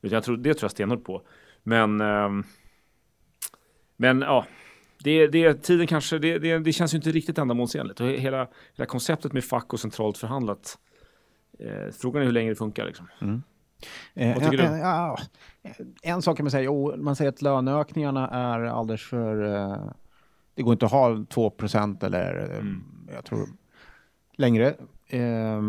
Jag 0.00 0.24
tror, 0.24 0.36
det 0.36 0.54
tror 0.54 0.64
jag 0.64 0.70
stenhårt 0.70 1.04
på. 1.04 1.22
Men, 1.62 2.00
eh, 2.00 2.30
men 3.96 4.20
ja, 4.20 4.46
det, 5.04 5.26
det, 5.26 5.54
tiden 5.54 5.86
kanske, 5.86 6.18
det, 6.18 6.38
det, 6.38 6.58
det, 6.58 6.72
känns 6.72 6.94
ju 6.94 6.96
inte 6.96 7.10
riktigt 7.10 7.38
ändamålsenligt. 7.38 8.00
Och 8.00 8.06
hela, 8.06 8.48
hela 8.76 8.86
konceptet 8.86 9.32
med 9.32 9.44
fack 9.44 9.72
och 9.72 9.80
centralt 9.80 10.18
förhandlat. 10.18 10.78
Eh, 11.64 11.92
frågan 11.92 12.22
är 12.22 12.26
hur 12.26 12.32
länge 12.32 12.48
det 12.48 12.54
funkar 12.54 12.86
liksom. 12.86 13.08
Mm. 13.20 13.42
Eh, 14.14 14.34
Vad 14.34 14.50
tycker 14.50 14.64
en, 14.64 14.72
du? 14.72 14.78
Ja, 14.78 15.18
en 16.02 16.22
sak 16.22 16.36
kan 16.36 16.44
man 16.44 16.50
säga, 16.50 16.64
jo, 16.64 16.96
man 16.96 17.16
säger 17.16 17.28
att 17.28 17.42
löneökningarna 17.42 18.28
är 18.28 18.60
alldeles 18.60 19.02
för 19.02 19.54
eh, 19.54 19.92
det 20.54 20.62
går 20.62 20.72
inte 20.72 20.86
att 20.86 20.92
ha 20.92 21.08
2% 21.08 22.04
eller 22.04 22.50
eh, 22.50 22.58
mm. 22.58 22.84
jag 23.14 23.24
tror 23.24 23.48
längre 24.36 24.68
eh, 25.06 25.62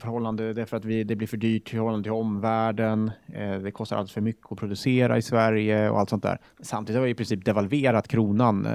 förhållande 0.00 0.52
därför 0.52 0.76
att 0.76 0.84
vi, 0.84 1.04
det 1.04 1.16
blir 1.16 1.28
för 1.28 1.36
dyrt 1.36 1.68
i 1.68 1.70
förhållande 1.70 2.02
till 2.02 2.12
omvärlden. 2.12 3.10
Eh, 3.32 3.58
det 3.58 3.70
kostar 3.70 3.96
alldeles 3.96 4.12
för 4.12 4.20
mycket 4.20 4.52
att 4.52 4.58
producera 4.58 5.18
i 5.18 5.22
Sverige 5.22 5.90
och 5.90 5.98
allt 5.98 6.10
sånt 6.10 6.22
där. 6.22 6.38
Samtidigt 6.60 6.98
har 6.98 7.04
vi 7.04 7.10
i 7.10 7.14
princip 7.14 7.44
devalverat 7.44 8.08
kronan 8.08 8.66
eh, 8.66 8.72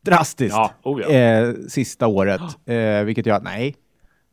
drastiskt 0.00 0.56
ja, 0.56 0.70
oh 0.82 1.00
ja. 1.00 1.08
Eh, 1.08 1.54
sista 1.68 2.06
året, 2.06 2.40
eh, 2.66 3.04
vilket 3.04 3.26
gör 3.26 3.36
att 3.36 3.44
nej, 3.44 3.76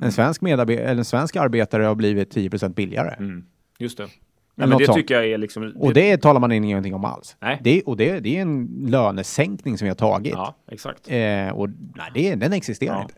en 0.01 0.11
svensk, 0.11 0.43
eller 0.43 0.89
en 0.89 1.05
svensk 1.05 1.35
arbetare 1.35 1.83
har 1.83 1.95
blivit 1.95 2.35
10% 2.35 2.73
billigare. 2.73 3.15
Mm. 3.19 3.45
Just 3.79 3.97
det. 3.97 4.07
Nej, 4.55 4.67
men 4.67 4.77
det 4.77 4.85
sånt. 4.85 4.97
tycker 4.97 5.15
jag 5.15 5.27
är 5.27 5.37
liksom... 5.37 5.73
Och 5.75 5.93
det 5.93 6.17
talar 6.17 6.39
man 6.39 6.51
ingenting 6.51 6.93
om 6.93 7.05
alls. 7.05 7.37
Nej. 7.39 7.59
Det, 7.63 7.81
och 7.81 7.97
det, 7.97 8.19
det 8.19 8.37
är 8.37 8.41
en 8.41 8.85
lönesänkning 8.87 9.77
som 9.77 9.85
vi 9.85 9.89
har 9.89 9.95
tagit. 9.95 10.33
Ja, 10.33 10.55
exakt. 10.71 11.11
Eh, 11.11 11.49
och 11.49 11.69
nej, 11.69 12.11
det, 12.13 12.35
den 12.35 12.53
existerar 12.53 12.95
ja. 12.95 13.01
inte. 13.01 13.13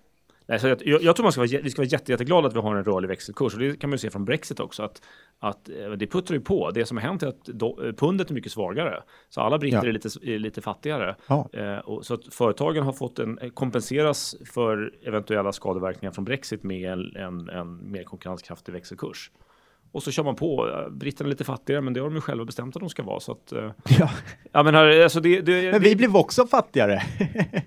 Nej, 0.50 0.60
så 0.60 0.68
jag, 0.68 0.82
jag, 0.84 1.16
tror 1.16 1.24
man 1.24 1.32
ska 1.32 1.42
vara, 1.42 1.62
vi 1.64 1.70
ska 1.70 1.82
vara 1.82 1.88
jätte, 1.88 2.12
jätteglada 2.12 2.48
att 2.48 2.56
vi 2.56 2.60
har 2.60 2.76
en 2.76 2.84
rörlig 2.84 3.08
växelkurs. 3.08 3.54
Och 3.54 3.60
det 3.60 3.80
kan 3.80 3.90
man 3.90 3.94
ju 3.94 3.98
se 3.98 4.10
från 4.10 4.26
Brexit 4.26 4.60
också. 4.60 4.84
Att, 4.84 5.02
att 5.40 5.70
eh, 5.70 5.92
det 5.92 6.08
puttrar 6.08 6.38
ju 6.38 6.42
på. 6.42 6.72
Det 6.72 6.86
som 6.86 6.98
har 6.98 7.02
hänt 7.02 7.24
är 7.24 7.28
att 7.28 7.46
do, 7.46 7.86
eh, 7.86 7.94
pundet 7.94 8.30
är 8.30 8.34
mycket 8.34 8.52
svagare. 8.52 9.04
Så 9.30 9.42
alla 9.42 9.58
britter 9.58 9.78
ja. 9.78 9.90
är, 9.90 9.92
lite, 9.92 10.10
är 10.24 10.40
lite 10.40 10.62
fattigare. 10.62 11.16
Ja. 11.28 11.50
Eh, 11.54 11.78
och, 11.78 12.06
så 12.06 12.14
att 12.14 12.34
företagen 12.34 12.84
har 12.84 12.94
fått 12.94 13.20
en, 13.20 13.40
kompenseras 13.54 14.36
för 14.54 14.94
eventuella 15.04 15.52
skadeverkningar 15.52 16.12
från 16.12 16.26
Brexit 16.26 16.64
med 16.64 16.92
en, 16.92 17.16
en, 17.16 17.50
en 17.50 17.92
mer 17.92 18.04
konkurrenskraftig 18.04 18.72
växelkurs. 18.74 19.32
Och 19.92 20.04
så 20.04 20.12
kör 20.12 20.24
man 20.24 20.36
på. 20.36 20.70
Britterna 20.92 21.28
är 21.28 21.30
lite 21.30 21.44
fattigare, 21.44 21.82
men 21.82 21.94
det 21.94 22.00
har 22.00 22.08
de 22.08 22.16
ju 22.16 22.22
själva 22.22 22.46
bestämt 22.46 22.76
att 22.76 22.80
de 22.80 22.90
ska 22.90 23.04
vara. 23.04 23.20
Så 23.20 23.32
att, 23.32 23.52
eh, 23.52 23.72
ja. 24.00 24.10
ja 24.52 24.64
men, 24.64 24.76
här, 24.76 25.04
alltså 25.04 25.20
det, 25.20 25.42
det, 25.42 25.72
men 25.72 25.82
vi 25.82 25.90
det, 25.90 25.96
blev 25.96 26.16
också 26.16 26.48
fattigare. 26.48 27.02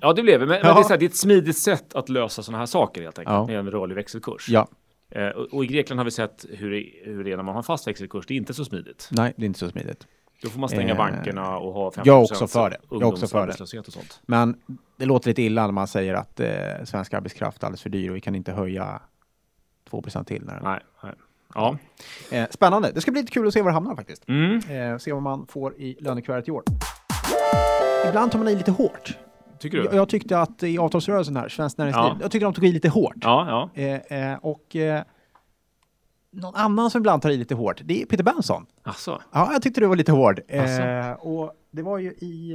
ja, 0.00 0.12
det 0.12 0.22
blev 0.22 0.40
vi. 0.40 0.46
Men, 0.46 0.56
ja. 0.56 0.62
men 0.64 0.74
det, 0.74 0.80
är 0.80 0.82
så 0.82 0.88
här, 0.88 0.98
det 0.98 1.04
är 1.04 1.08
ett 1.08 1.16
smidigt 1.16 1.58
sätt 1.58 1.94
att 1.94 2.08
lösa 2.08 2.42
sådana 2.42 2.58
här 2.58 2.66
saker 2.66 3.02
helt 3.02 3.18
enkelt. 3.18 3.34
Ja. 3.34 3.46
Med 3.46 3.58
en 3.58 3.70
rörlig 3.70 3.94
växelkurs. 3.94 4.48
Ja. 4.48 4.68
Eh, 5.10 5.28
och, 5.28 5.54
och, 5.54 5.64
i 5.64 5.66
Grekland 5.66 6.00
har 6.00 6.04
vi 6.04 6.10
sett 6.10 6.46
hur 6.50 6.70
det, 6.70 6.90
hur 7.04 7.24
det 7.24 7.32
är 7.32 7.36
när 7.36 7.44
man 7.44 7.54
har 7.54 7.62
fast 7.62 7.86
växelkurs. 7.86 8.26
Det 8.26 8.34
är 8.34 8.36
inte 8.36 8.54
så 8.54 8.64
smidigt. 8.64 9.08
Nej, 9.10 9.32
det 9.36 9.44
är 9.44 9.46
inte 9.46 9.58
så 9.58 9.68
smidigt. 9.68 10.06
Då 10.42 10.48
får 10.48 10.60
man 10.60 10.68
stänga 10.68 10.92
eh, 10.92 10.96
bankerna 10.96 11.58
och 11.58 11.72
ha 11.72 11.90
50 11.90 12.08
jag 12.08 12.22
också 12.22 12.46
för 12.46 12.70
det. 12.70 12.76
Jag 12.90 13.02
också 13.02 13.26
för 13.26 13.46
det. 13.46 13.78
Och 13.78 13.92
sånt. 13.92 14.20
Men 14.22 14.60
det 14.96 15.04
låter 15.04 15.28
lite 15.28 15.42
illa 15.42 15.66
när 15.66 15.72
man 15.72 15.88
säger 15.88 16.14
att 16.14 16.40
eh, 16.40 16.48
svensk 16.84 17.14
arbetskraft 17.14 17.62
är 17.62 17.66
alldeles 17.66 17.82
för 17.82 17.90
dyr 17.90 18.10
och 18.10 18.16
vi 18.16 18.20
kan 18.20 18.34
inte 18.34 18.52
höja 18.52 19.00
2% 19.90 20.24
till. 20.24 20.44
När 20.44 20.60
nej, 20.60 20.80
nej. 21.02 21.12
Ja. 21.54 21.76
Eh, 22.30 22.48
spännande. 22.50 22.92
Det 22.92 23.00
ska 23.00 23.10
bli 23.12 23.20
lite 23.20 23.32
kul 23.32 23.46
att 23.46 23.52
se 23.52 23.62
var 23.62 23.70
det 23.70 23.74
hamnar 23.74 23.96
faktiskt. 23.96 24.28
Mm. 24.28 24.56
Eh, 24.92 24.98
se 24.98 25.12
vad 25.12 25.22
man 25.22 25.46
får 25.46 25.74
i 25.74 25.96
lönekuvertet 26.00 26.48
i 26.48 26.50
år. 26.50 26.62
Ibland 28.08 28.32
tar 28.32 28.38
man 28.38 28.48
i 28.48 28.54
lite 28.54 28.70
hårt. 28.70 29.16
Tycker 29.58 29.78
du? 29.78 29.84
Jag, 29.84 29.94
jag 29.94 30.08
tyckte 30.08 30.38
att 30.38 30.62
i 30.62 30.78
avtalsrörelsen 30.78 31.36
här, 31.36 31.48
Svenskt 31.48 31.78
Näringsliv, 31.78 32.04
ja. 32.04 32.18
jag 32.20 32.30
tyckte 32.30 32.46
de 32.46 32.54
tog 32.54 32.64
i 32.64 32.72
lite 32.72 32.88
hårt. 32.88 33.16
Ja, 33.20 33.70
ja. 33.74 33.82
Eh, 33.82 34.30
eh 34.30 34.38
och 34.42 34.76
någon 36.30 36.54
annan 36.54 36.90
som 36.90 37.00
ibland 37.00 37.22
tar 37.22 37.30
i 37.30 37.36
lite 37.36 37.54
hårt, 37.54 37.80
det 37.84 38.02
är 38.02 38.06
Peter 38.06 38.24
Benson. 38.24 38.66
Asså. 38.82 39.22
Ja, 39.32 39.52
jag 39.52 39.62
tyckte 39.62 39.80
du 39.80 39.86
var 39.86 39.96
lite 39.96 40.12
hård. 40.12 40.40
Och 41.18 41.52
det 41.70 41.82
var 41.82 41.98
ju 41.98 42.10
i... 42.10 42.54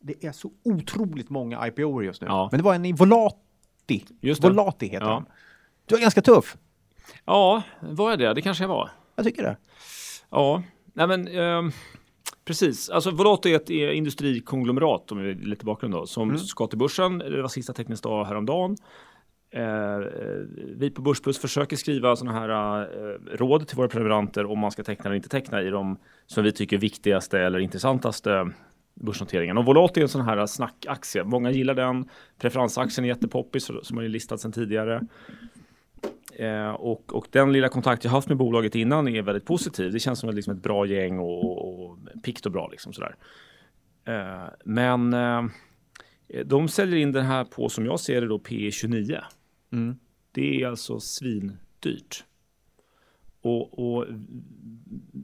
Det 0.00 0.24
är 0.24 0.32
så 0.32 0.50
otroligt 0.64 1.30
många 1.30 1.66
IPO 1.68 2.02
just 2.02 2.20
nu. 2.20 2.26
Ja. 2.26 2.48
Men 2.52 2.58
det 2.58 2.64
var 2.64 2.74
en 2.74 2.84
i 2.84 2.92
Volati. 2.92 4.04
Just 4.20 4.42
det. 4.42 4.48
Volati 4.48 4.86
heter 4.86 5.06
ja. 5.06 5.14
den. 5.14 5.24
Du 5.86 5.94
var 5.94 6.00
ganska 6.00 6.22
tuff. 6.22 6.56
Ja, 7.24 7.62
var 7.80 8.10
jag 8.10 8.18
det? 8.18 8.34
Det 8.34 8.42
kanske 8.42 8.64
jag 8.64 8.68
var. 8.68 8.90
Jag 9.16 9.24
tycker 9.24 9.42
det. 9.42 9.56
Ja, 10.30 10.62
nej 10.92 11.06
men 11.06 11.28
eh, 11.28 11.72
precis. 12.44 12.90
Alltså 12.90 13.10
Volato 13.10 13.48
är 13.48 13.56
ett 13.56 13.70
industrikonglomerat, 13.70 15.12
om 15.12 15.18
vi 15.18 15.30
är 15.30 15.34
lite 15.34 15.64
bakgrund 15.64 15.94
då, 15.94 16.06
som 16.06 16.28
mm. 16.28 16.38
ska 16.38 16.66
till 16.66 16.78
börsen. 16.78 17.18
Det 17.18 17.42
var 17.42 17.48
sista 17.48 17.72
teknisk 17.72 18.02
dag 18.02 18.24
häromdagen. 18.24 18.76
Eh, 19.50 19.98
vi 20.76 20.90
på 20.90 21.02
Börsplus 21.02 21.38
försöker 21.38 21.76
skriva 21.76 22.16
sådana 22.16 22.40
här 22.40 22.80
eh, 22.80 23.36
råd 23.36 23.68
till 23.68 23.76
våra 23.76 23.88
prenumeranter 23.88 24.46
om 24.46 24.58
man 24.58 24.70
ska 24.70 24.82
teckna 24.82 25.04
eller 25.04 25.16
inte 25.16 25.28
teckna 25.28 25.62
i 25.62 25.70
de 25.70 25.96
som 26.26 26.44
vi 26.44 26.52
tycker 26.52 26.78
viktigaste 26.78 27.40
eller 27.40 27.58
intressantaste 27.58 28.50
börsnoteringen. 28.94 29.58
Och 29.58 29.64
Volato 29.64 30.00
är 30.00 30.02
en 30.02 30.08
sån 30.08 30.24
här 30.24 30.46
snackaktie. 30.46 31.24
Många 31.24 31.50
gillar 31.50 31.74
den. 31.74 32.08
Preferensaktien 32.38 33.04
är 33.04 33.08
jättepoppis 33.08 33.70
som 33.82 33.96
har 33.96 34.04
listats 34.04 34.42
sedan 34.42 34.52
tidigare. 34.52 35.02
Eh, 36.38 36.70
och, 36.70 37.14
och, 37.14 37.26
den 37.30 37.52
lilla 37.52 37.68
kontakt 37.68 38.04
jag 38.04 38.10
haft 38.10 38.28
med 38.28 38.36
bolaget 38.36 38.74
innan 38.74 39.08
är 39.08 39.22
väldigt 39.22 39.44
positiv. 39.44 39.92
Det 39.92 40.00
känns 40.00 40.18
som 40.18 40.28
ett, 40.28 40.34
liksom 40.34 40.56
ett 40.56 40.62
bra 40.62 40.86
gäng 40.86 41.18
och, 41.18 41.90
och 41.90 41.98
pikt 42.22 42.46
och 42.46 42.52
bra. 42.52 42.68
Liksom 42.68 42.92
sådär. 42.92 43.16
Eh, 44.04 44.48
men 44.64 45.14
eh, 45.14 45.44
de 46.44 46.68
säljer 46.68 46.96
in 46.96 47.12
den 47.12 47.24
här 47.24 47.44
på, 47.44 47.68
som 47.68 47.86
jag 47.86 48.00
ser 48.00 48.20
det, 48.20 48.26
då 48.26 48.38
P29. 48.38 49.22
Mm. 49.72 49.96
Det 50.32 50.62
är 50.62 50.66
alltså 50.66 51.00
svindyrt. 51.00 52.24
Och, 53.40 53.78
och 53.78 54.06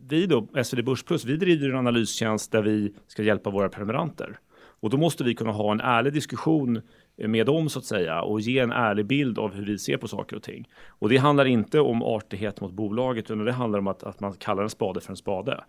vi 0.09 0.27
då, 0.27 0.49
SvD 0.65 0.85
Börsplus, 0.85 1.25
vi 1.25 1.37
driver 1.37 1.69
en 1.69 1.77
analystjänst 1.77 2.53
där 2.53 2.63
vi 2.63 2.95
ska 3.07 3.23
hjälpa 3.23 3.51
våra 3.51 3.69
prenumeranter. 3.69 4.39
Och 4.83 4.91
då 4.91 4.97
måste 4.97 5.25
vi 5.25 5.35
kunna 5.35 5.53
ha 5.53 5.73
en 5.73 5.81
ärlig 5.81 6.13
diskussion 6.13 6.81
med 7.17 7.47
dem 7.47 7.69
så 7.69 7.79
att 7.79 7.85
säga 7.85 8.23
och 8.23 8.41
ge 8.41 8.59
en 8.59 8.73
ärlig 8.73 9.07
bild 9.07 9.39
av 9.39 9.55
hur 9.55 9.65
vi 9.67 9.79
ser 9.79 9.97
på 9.97 10.09
saker 10.09 10.37
och 10.37 10.43
ting. 10.43 10.69
Och 10.89 11.09
det 11.09 11.17
handlar 11.17 11.45
inte 11.45 11.81
om 11.81 12.03
artighet 12.03 12.61
mot 12.61 12.73
bolaget 12.73 13.25
utan 13.25 13.45
det 13.45 13.53
handlar 13.53 13.79
om 13.79 13.87
att, 13.87 14.03
att 14.03 14.21
man 14.21 14.33
kallar 14.33 14.63
en 14.63 14.71
spade 14.71 15.01
för 15.01 15.11
en 15.13 15.17
spade. 15.17 15.65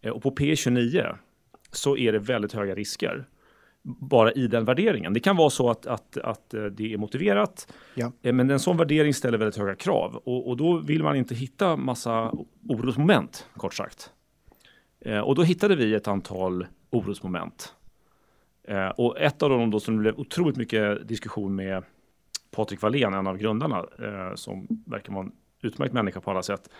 Eh, 0.00 0.10
och 0.12 0.22
på 0.22 0.30
P29 0.30 1.16
så 1.72 1.96
är 1.96 2.12
det 2.12 2.18
väldigt 2.18 2.52
höga 2.52 2.74
risker 2.74 3.24
bara 3.84 4.32
i 4.32 4.46
den 4.46 4.64
värderingen. 4.64 5.12
Det 5.12 5.20
kan 5.20 5.36
vara 5.36 5.50
så 5.50 5.70
att, 5.70 5.86
att, 5.86 6.16
att 6.16 6.54
eh, 6.54 6.64
det 6.64 6.92
är 6.92 6.98
motiverat, 6.98 7.72
Ja. 7.94 8.12
eh, 8.22 8.32
men 8.32 8.50
en 8.50 8.60
sån 8.60 8.76
värdering 8.76 9.14
ställer 9.14 9.38
väldigt 9.38 9.56
höga 9.58 9.74
krav 9.74 10.14
och, 10.16 10.48
och 10.48 10.56
då 10.56 10.78
vill 10.78 11.02
man 11.02 11.16
inte 11.16 11.34
hitta 11.34 11.76
massa 11.76 12.32
orosmoment, 12.68 13.46
kort 13.56 13.74
sagt. 13.74 14.10
Eh, 15.00 15.18
Och 15.18 15.34
då 15.34 15.42
hittade 15.42 15.76
vi 15.76 15.94
ett 15.94 16.08
antal 16.08 16.66
orosmoment. 16.90 17.74
Eh, 18.64 18.88
Och 18.88 19.20
ett 19.20 19.42
av 19.42 19.50
dem 19.50 19.70
då 19.70 19.80
som 19.80 19.94
det 19.96 20.00
blev 20.00 20.18
otroligt 20.18 20.56
mycket 20.56 21.08
diskussion 21.08 21.54
med 21.54 21.82
Patrik 22.50 22.82
Wallén, 22.82 23.14
en 23.14 23.26
av 23.26 23.38
grundarna, 23.38 23.78
eh, 23.78 24.34
som 24.34 24.66
verkar 24.86 25.12
vara 25.12 25.24
en 25.24 25.32
utmärkt 25.62 25.92
människa 25.92 26.20
på 26.20 26.30
alla 26.30 26.42
sätt. 26.42 26.70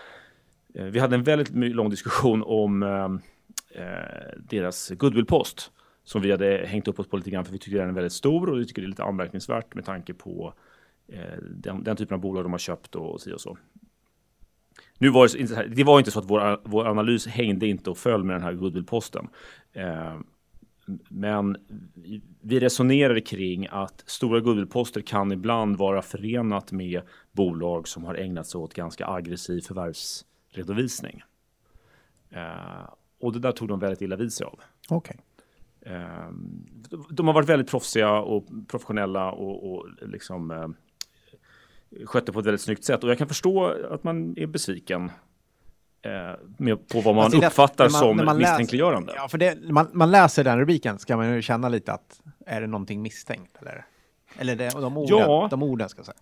Eh, 0.74 0.84
Vi 0.84 0.98
hade 0.98 1.14
en 1.14 1.22
väldigt 1.22 1.74
lång 1.74 1.90
diskussion 1.90 2.42
om 2.46 2.82
eh, 2.82 3.08
eh, 3.82 4.38
deras 4.38 4.90
goodwillpost 4.90 5.72
som 6.04 6.22
vi 6.22 6.30
hade 6.30 6.66
hängt 6.66 6.88
upp 6.88 6.98
oss 7.00 7.08
på 7.08 7.16
lite 7.16 7.30
grann 7.30 7.44
för 7.44 7.52
vi 7.52 7.58
tycker 7.58 7.78
den 7.78 7.88
är 7.88 7.92
väldigt 7.92 8.12
stor 8.12 8.48
och 8.50 8.58
vi 8.58 8.66
tycker 8.66 8.82
det 8.82 8.86
är 8.86 8.88
lite 8.88 9.04
anmärkningsvärt 9.04 9.74
med 9.74 9.84
tanke 9.84 10.14
på 10.14 10.54
eh, 11.08 11.38
den, 11.50 11.84
den 11.84 11.96
typen 11.96 12.14
av 12.14 12.20
bolag 12.20 12.44
de 12.44 12.52
har 12.52 12.58
köpt 12.58 12.94
och 12.96 13.20
si 13.20 13.32
och 13.32 13.40
så. 13.40 13.58
Nu 14.98 15.08
var 15.08 15.28
det, 15.28 15.40
inte, 15.40 15.66
det 15.66 15.84
var 15.84 15.98
inte 15.98 16.10
så 16.10 16.18
att 16.18 16.30
vår, 16.30 16.60
vår 16.64 16.86
analys 16.86 17.26
hängde 17.26 17.66
inte 17.66 17.90
och 17.90 17.98
föll 17.98 18.24
med 18.24 18.36
den 18.36 18.42
här 18.42 18.52
goodwillposten. 18.52 19.28
Eh, 19.72 20.14
men 21.08 21.56
vi- 22.40 22.60
resonerade 22.60 23.20
kring 23.20 23.66
att 23.70 24.04
stora 24.06 24.40
goodwillposter 24.40 25.00
kan 25.00 25.32
ibland 25.32 25.76
vara 25.76 26.02
förenat 26.02 26.72
med 26.72 27.02
bolag 27.32 27.88
som 27.88 28.04
har 28.04 28.14
ägnat 28.14 28.46
sig 28.46 28.58
åt 28.58 28.74
ganska 28.74 29.06
aggressiv 29.06 29.60
förvärvsredovisning. 29.60 31.22
Eh, 32.30 32.88
och 33.20 33.32
det 33.32 33.38
där 33.38 33.52
tog 33.52 33.68
de 33.68 33.78
väldigt 33.80 34.02
illa 34.02 34.16
vid 34.16 34.32
sig 34.32 34.46
av. 34.46 34.60
Okej. 34.88 35.16
Eh, 35.80 36.28
de 37.10 37.26
har 37.26 37.34
varit 37.34 37.48
väldigt 37.48 37.70
proffsiga 37.70 38.12
och 38.12 38.46
professionella 38.68 39.32
och, 39.32 39.72
och 39.72 39.88
liksom 40.02 40.50
eh, 40.50 40.68
skötte 42.06 42.32
på 42.32 42.40
ett 42.40 42.46
väldigt 42.46 42.60
snyggt 42.60 42.84
sätt. 42.84 43.04
Och 43.04 43.10
jag 43.10 43.18
kan 43.18 43.28
förstå 43.28 43.64
att 43.90 44.04
man 44.04 44.38
är 44.38 44.46
besviken 44.46 45.10
eh, 46.02 46.76
på 46.92 47.00
vad 47.00 47.14
man 47.14 47.24
Alltså, 47.24 47.46
uppfattar 47.46 47.84
när 47.84 47.90
man- 47.92 48.00
som 48.00 48.16
när 48.16 48.24
man 48.24 48.38
läser- 48.38 48.50
misstänkliggörande. 48.52 49.12
Ja, 49.16 49.28
för 49.28 49.38
det, 49.38 49.58
man, 49.70 49.88
man 49.92 50.10
läser 50.10 50.44
den 50.44 50.58
rubriken 50.58 50.98
ska 50.98 51.16
man 51.16 51.34
ju 51.34 51.42
känna 51.42 51.68
lite 51.68 51.92
att 51.92 52.20
är 52.46 52.60
det 52.60 52.66
någonting 52.66 53.02
misstänkt 53.02 53.56
eller? 53.60 53.84
Eller 54.38 54.56
det, 54.56 54.70
de 54.70 54.96
orden, 54.96 55.18
Ja. 55.18 55.48
de 55.50 55.62
orden 55.62 55.88
ska 55.88 56.02
säga. 56.02 56.16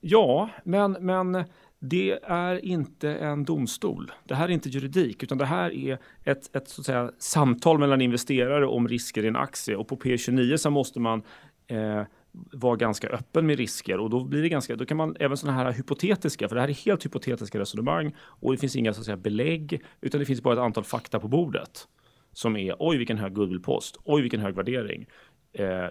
Ja, 0.00 0.48
men, 0.64 0.92
men 0.92 1.44
det 1.78 2.18
är 2.22 2.64
inte 2.64 3.14
en 3.14 3.44
domstol. 3.44 4.12
Det 4.24 4.34
här 4.34 4.44
är 4.44 4.52
inte 4.52 4.68
juridik, 4.68 5.22
utan 5.22 5.38
det 5.38 5.44
här 5.46 5.70
är 5.74 5.98
ett, 6.24 6.56
ett 6.56 6.68
så 6.68 6.80
att 6.80 6.86
säga, 6.86 7.10
samtal 7.18 7.78
mellan 7.78 8.00
investerare 8.00 8.66
om 8.66 8.88
risker 8.88 9.24
i 9.24 9.28
en 9.28 9.36
aktie. 9.36 9.76
Och 9.76 9.88
på 9.88 9.96
P29 9.96 10.56
så 10.56 10.70
måste 10.70 11.00
man 11.00 11.22
eh, 11.66 12.02
vara 12.32 12.76
ganska 12.76 13.08
öppen 13.08 13.46
med 13.46 13.58
risker 13.58 14.00
och 14.00 14.10
då 14.10 14.24
blir 14.24 14.42
det 14.42 14.48
ganska, 14.48 14.76
då 14.76 14.86
kan 14.86 14.96
man 14.96 15.16
även 15.20 15.36
sådana 15.36 15.58
här 15.58 15.72
hypotetiska, 15.72 16.48
för 16.48 16.54
det 16.54 16.60
här 16.60 16.68
är 16.68 16.72
helt 16.74 17.04
hypotetiska 17.04 17.58
resonemang 17.58 18.14
och 18.18 18.52
det 18.52 18.58
finns 18.58 18.76
inga 18.76 18.94
så 18.94 19.00
att 19.00 19.04
säga, 19.04 19.16
belägg, 19.16 19.84
utan 20.00 20.20
det 20.20 20.26
finns 20.26 20.42
bara 20.42 20.54
ett 20.54 20.60
antal 20.60 20.84
fakta 20.84 21.20
på 21.20 21.28
bordet 21.28 21.88
som 22.32 22.56
är 22.56 22.76
oj 22.78 22.96
vilken 22.96 23.18
hög 23.18 23.32
goodwillpost, 23.32 23.96
oj 24.04 24.22
vilken 24.22 24.40
hög 24.40 24.54
värdering. 24.54 25.06
Eh, 25.52 25.84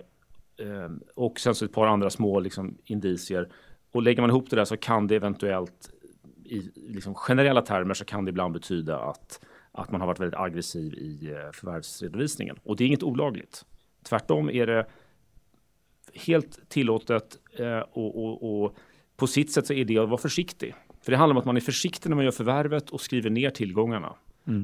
eh, 0.67 0.89
och 1.15 1.39
sen 1.39 1.55
så 1.55 1.65
ett 1.65 1.73
par 1.73 1.87
andra 1.87 2.09
små 2.09 2.39
liksom, 2.39 2.77
indicier. 2.85 3.49
Och 3.91 4.01
lägger 4.01 4.21
man 4.21 4.29
ihop 4.29 4.49
det 4.49 4.55
där 4.55 4.65
så 4.65 4.77
kan 4.77 5.07
det 5.07 5.15
eventuellt 5.15 5.91
i 6.45 6.71
liksom, 6.75 7.15
generella 7.15 7.61
termer 7.61 7.93
så 7.93 8.05
kan 8.05 8.25
det 8.25 8.29
ibland 8.29 8.53
betyda 8.53 8.99
att, 8.99 9.45
att 9.71 9.91
man 9.91 10.01
har 10.01 10.07
varit 10.07 10.19
väldigt 10.19 10.39
aggressiv 10.39 10.93
i 10.93 11.31
eh, 11.31 11.51
förvärvsredovisningen. 11.53 12.57
Och 12.63 12.75
det 12.75 12.83
är 12.83 12.85
inget 12.85 13.03
olagligt. 13.03 13.65
Tvärtom 14.03 14.49
är 14.49 14.67
det 14.67 14.87
helt 16.13 16.69
tillåtet 16.69 17.37
eh, 17.59 17.79
och, 17.79 18.25
och, 18.25 18.63
och 18.63 18.75
på 19.17 19.27
sitt 19.27 19.51
sätt 19.51 19.67
så 19.67 19.73
är 19.73 19.85
det 19.85 19.97
att 19.97 20.09
vara 20.09 20.21
försiktig. 20.21 20.73
För 21.01 21.11
det 21.11 21.17
handlar 21.17 21.35
om 21.35 21.39
att 21.39 21.45
man 21.45 21.57
är 21.57 21.61
försiktig 21.61 22.09
när 22.09 22.15
man 22.15 22.25
gör 22.25 22.31
förvärvet 22.31 22.89
och 22.89 23.01
skriver 23.01 23.29
ner 23.29 23.49
tillgångarna. 23.49 24.15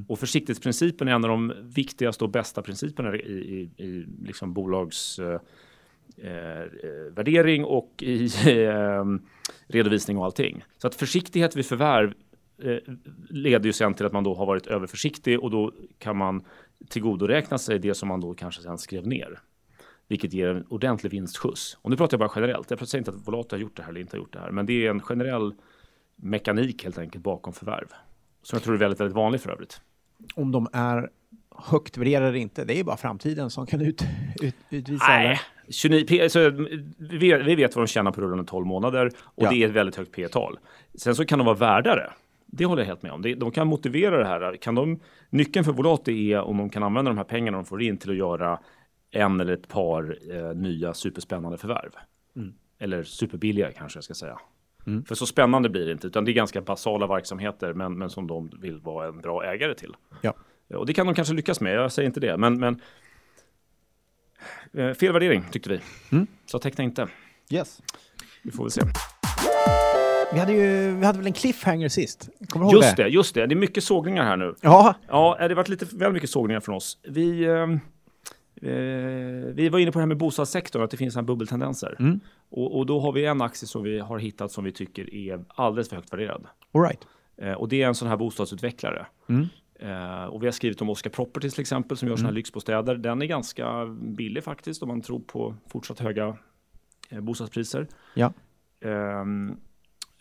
Och 0.08 0.20
försiktighetsprincipen 0.20 1.08
är 1.08 1.12
en 1.12 1.24
av 1.24 1.30
de 1.30 1.54
viktigaste 1.64 2.24
och 2.24 2.30
bästa 2.30 2.62
principerna 2.62 3.16
i, 3.16 3.20
i, 3.20 3.84
i 3.84 4.06
liksom 4.26 4.54
bolags 4.54 5.20
eh, 5.20 5.40
eh, 6.18 7.64
och 7.66 8.04
i 8.04 8.26
eh, 8.64 9.06
redovisning 9.68 10.18
och 10.18 10.26
allting. 10.26 10.64
Så 10.78 10.88
att 10.88 10.96
försiktighet 10.96 11.56
vid 11.56 11.66
förvärv 11.66 12.14
eh, 12.64 12.78
leder 13.30 13.66
ju 13.66 13.74
sen 13.74 13.94
till 13.94 14.06
att 14.06 14.14
man 14.14 14.24
då 14.24 14.34
har 14.34 14.46
varit 14.46 14.68
överförsiktig 14.68 15.44
och 15.44 15.52
då 15.52 15.74
kan 15.98 16.18
man 16.18 16.44
tillgodoräkna 16.90 17.58
sig 17.58 17.80
det 17.80 17.94
som 17.94 18.08
man 18.08 18.22
då 18.22 18.34
kanske 18.34 18.62
sen 18.62 18.78
skrev 18.78 19.08
ner. 19.08 19.40
Vilket 20.08 20.34
ger 20.34 20.48
en 20.48 20.66
ordentlig 20.70 21.12
vinstskjuts. 21.12 21.78
Och 21.82 21.90
nu 21.90 21.98
pratar 21.98 22.18
jag 22.18 22.30
bara 22.30 22.32
generellt. 22.42 22.72
Jag 22.72 22.88
säger 22.88 23.00
inte 23.02 23.12
att 23.12 23.28
Volata 23.28 23.56
har 23.56 23.62
gjort 23.62 23.76
det 23.76 23.84
här 23.84 23.90
eller 23.90 24.02
inte 24.02 24.18
har 24.18 24.20
gjort 24.22 24.34
det 24.34 24.40
här. 24.40 24.52
Men 24.52 24.66
det 24.66 24.86
är 24.86 24.90
en 24.90 25.02
generell 25.02 25.54
mekanik 26.16 26.84
helt 26.84 26.98
enkelt 26.98 27.24
bakom 27.24 27.54
förvärv. 27.54 27.88
Som 28.42 28.56
jag 28.56 28.64
tror 28.64 28.74
är 28.76 28.80
väldigt, 28.80 29.00
väldigt 29.00 29.16
vanlig 29.16 29.42
för 29.42 29.52
övrigt. 29.52 29.82
Om 30.36 30.52
de 30.52 30.68
är 30.74 31.10
högt 31.56 31.98
värderade 31.98 32.28
eller 32.28 32.38
inte, 32.40 32.66
det 32.66 32.80
är 32.80 32.84
bara 32.84 32.98
framtiden 32.98 33.50
som 33.50 33.66
kan 33.66 33.82
ut, 33.82 34.04
ut, 34.42 34.56
utvisa. 34.70 35.06
Nej, 35.08 35.26
eller? 35.26 35.42
29 35.70 36.06
P, 36.08 36.30
så 36.30 36.50
vi, 36.98 37.56
vet, 37.56 37.76
vad 37.76 37.86
de 37.86 37.88
tjänar 37.88 38.12
på 38.12 38.22
rullande 38.22 38.44
12 38.46 38.66
månader 38.66 39.12
och 39.24 39.44
Ja. 39.44 39.50
det 39.50 39.64
är 39.64 39.68
ett 39.68 39.74
väldigt 39.74 39.96
högt 39.96 40.12
P-tal. 40.12 40.60
Sen 40.96 41.16
så 41.16 41.26
kan 41.26 41.40
de 41.40 41.46
vara 41.46 41.56
värdare. 41.56 42.12
Det 42.46 42.66
håller 42.66 42.82
jag 42.82 42.88
helt 42.88 43.02
med 43.02 43.12
om. 43.12 43.22
De 43.22 43.52
kan 43.52 43.68
motivera 43.68 44.18
det 44.18 44.26
här. 44.26 44.58
Kan 44.58 44.76
de, 44.76 45.00
nyckeln 45.30 45.66
för 45.66 45.72
Volati 45.72 46.34
är 46.34 46.42
om 46.42 46.58
de 46.58 46.70
kan 46.70 46.84
använda 46.84 47.12
de 47.12 47.18
här 47.18 47.26
pengarna 47.26 47.58
de 47.58 47.66
får 47.66 47.82
in 47.82 47.98
till 47.98 48.10
att 48.10 48.18
göra 48.18 48.60
en 49.12 49.40
eller 49.42 49.54
ett 49.54 49.68
par 49.68 50.18
eh, 50.32 50.56
nya 50.56 50.94
superspännande 50.94 51.58
förvärv. 51.58 51.92
Eller 52.80 53.04
superbilliga 53.04 53.72
kanske 53.72 53.98
jag 53.98 54.04
ska 54.04 54.14
säga. 54.14 54.40
För 55.08 55.16
så 55.16 55.26
spännande 55.26 55.70
blir 55.70 55.86
det 55.86 55.92
inte, 55.92 56.08
utan 56.08 56.26
det 56.26 56.32
är 56.32 56.34
ganska 56.34 56.62
basala 56.62 57.08
verksamheter, 57.08 57.74
men, 57.74 57.98
men 57.98 58.10
som 58.10 58.28
de 58.28 58.52
vill 58.62 58.80
vara 58.80 59.08
en 59.08 59.22
bra 59.22 59.46
ägare 59.46 59.74
till. 59.76 59.96
Ja. 60.22 60.34
Och 60.76 60.86
det 60.86 60.94
kan 60.94 61.06
de 61.06 61.16
kanske 61.16 61.34
lyckas 61.34 61.62
med, 61.62 61.74
jag 61.74 61.92
säger 61.92 62.08
inte 62.08 62.20
det. 62.20 62.38
Men, 62.38 62.60
men 62.60 62.82
eh, 64.74 64.94
fel 64.94 65.14
värdering 65.14 65.44
tyckte 65.52 65.70
vi. 65.70 65.80
Så 66.46 66.60
teckna 66.60 66.84
inte. 66.84 67.08
Yes. 67.50 67.82
Vi 68.44 68.52
får 68.52 68.64
väl 68.64 68.72
se. 68.72 68.82
Vi 70.34 70.40
hade 70.40 70.54
ju 70.54 70.96
vi 70.96 71.06
hade 71.06 71.18
väl 71.18 71.28
en 71.28 71.34
cliffhanger 71.34 71.90
sist? 71.90 72.30
Kommer 72.50 72.66
du 72.66 72.72
ihåg 72.72 72.84
Just 72.84 72.98
det, 72.98 73.08
just 73.08 73.36
det. 73.36 73.46
Det 73.46 73.54
är 73.54 73.58
mycket 73.58 73.84
sågningar 73.84 74.24
här 74.24 74.38
nu. 74.38 74.56
Ja, 74.62 74.96
Ja, 75.08 75.36
det 75.40 75.44
har 75.44 75.56
varit 75.56 75.70
lite 75.70 75.86
väl 75.96 76.14
mycket 76.14 76.30
sågningar 76.30 76.60
från 76.60 76.76
oss. 76.76 76.98
Vi, 77.04 77.44
eh, 77.46 77.68
vi 79.54 79.70
var 79.72 79.80
inne 79.80 79.92
på 79.92 80.00
det 80.00 80.02
här 80.02 80.08
med 80.08 80.18
bostadssektorn, 80.18 80.84
att 80.84 80.92
det 80.92 80.98
finns 80.98 81.16
här 81.16 81.22
bubbeltendenser. 81.22 82.20
Och, 82.50 82.78
och 82.78 82.86
då 82.86 83.00
har 83.00 83.12
vi 83.12 83.26
en 83.26 83.42
aktie 83.42 83.68
som 83.68 83.84
vi 83.84 84.00
har 84.00 84.20
hittat 84.20 84.52
som 84.52 84.64
vi 84.64 84.72
tycker 84.72 85.14
är 85.14 85.46
alldeles 85.48 85.90
för 85.90 85.96
högt 85.96 86.14
värderad. 86.14 86.48
all 86.74 86.82
right. 86.82 87.08
Eh, 87.38 87.54
och 87.54 87.70
det 87.70 87.84
är 87.84 87.88
en 87.88 87.96
sån 87.96 88.08
här 88.08 88.18
bostadsutvecklare. 88.18 89.06
Eh, 89.80 90.24
och 90.24 90.44
vi 90.44 90.48
har 90.48 90.52
skrivit 90.52 90.82
om 90.82 90.90
Oscar 90.90 91.10
Properties 91.10 91.54
till 91.54 91.62
exempel 91.62 91.98
som 91.98 92.08
gör 92.08 92.16
såna 92.16 92.28
här 92.28 92.36
lyxbostäder. 92.36 92.96
Den 92.96 93.22
är 93.22 93.26
ganska 93.26 93.86
billig 93.86 94.44
faktiskt 94.44 94.84
om 94.84 94.88
man 94.88 95.02
tror 95.02 95.20
på 95.20 95.56
fortsatt 95.68 96.00
höga 96.00 96.38
eh, 97.10 97.20
bostadspriser. 97.20 97.88
Ja. 98.14 98.34
Ehm, 98.82 99.58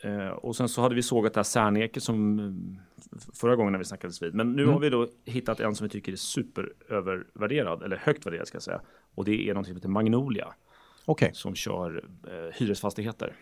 eh, 0.06 0.28
och 0.28 0.56
sen 0.56 0.68
så 0.68 0.82
hade 0.82 0.94
vi 0.94 1.02
sågat 1.02 1.34
det 1.34 1.38
här 1.38 1.44
Särneke 1.44 2.00
som 2.00 2.38
eh, 2.38 2.52
förra 3.34 3.56
gången 3.56 3.72
när 3.72 3.78
vi 3.78 3.84
snackades 3.84 4.22
vid. 4.22 4.34
Men 4.34 4.52
nu 4.52 4.66
har 4.66 4.78
vi 4.80 4.90
då 4.90 5.08
hittat 5.24 5.60
en 5.60 5.74
som 5.74 5.84
vi 5.84 5.90
tycker 5.90 6.12
är 6.12 6.16
superövervärderad, 6.16 7.82
eller 7.82 7.96
högt 7.96 8.26
värderad 8.26 8.46
ska 8.46 8.56
jag 8.56 8.62
säga. 8.62 8.80
Och 9.14 9.24
det 9.24 9.48
är 9.48 9.54
något 9.54 9.66
som 9.66 9.74
heter 9.76 9.88
Magnolia 9.88 10.54
Okej. 11.04 11.30
som 11.34 11.54
kör 11.54 12.04
eh, 12.26 12.54
hyresfastigheter. 12.58 13.32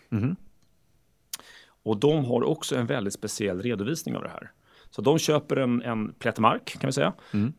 Och 1.84 1.96
de 1.96 2.24
har 2.24 2.42
också 2.42 2.76
en 2.76 2.86
väldigt 2.86 3.14
speciell 3.14 3.62
redovisning 3.62 4.16
av 4.16 4.22
det 4.22 4.28
här. 4.28 4.50
Så 4.90 5.02
de 5.02 5.18
köper 5.18 5.56
en, 5.56 5.82
en 5.82 6.12
plätt 6.12 6.38
mark 6.38 6.76
kan 6.80 6.88
vi 6.88 6.92
säga 6.92 7.12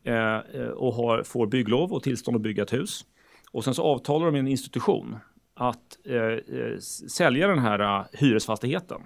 eh, 0.04 0.36
eh, 0.62 0.68
och 0.68 0.94
har, 0.94 1.24
får 1.24 1.48
bygglov 1.48 1.94
och 1.94 2.04
tillstånd 2.04 2.36
att 2.36 2.42
bygga 2.42 2.64
ett 2.64 2.74
hus. 2.74 3.06
Och 3.52 3.64
sen 3.64 3.74
så 3.74 3.84
avtalar 3.84 4.26
de 4.26 4.32
med 4.32 4.40
en 4.40 4.48
institution 4.48 5.16
att 5.58 5.98
eh, 6.06 6.16
eh, 6.16 6.78
sälja 7.08 7.48
den 7.48 7.60
här 7.60 7.80
eh, 8.00 8.06
hyresfastigheten. 8.14 9.02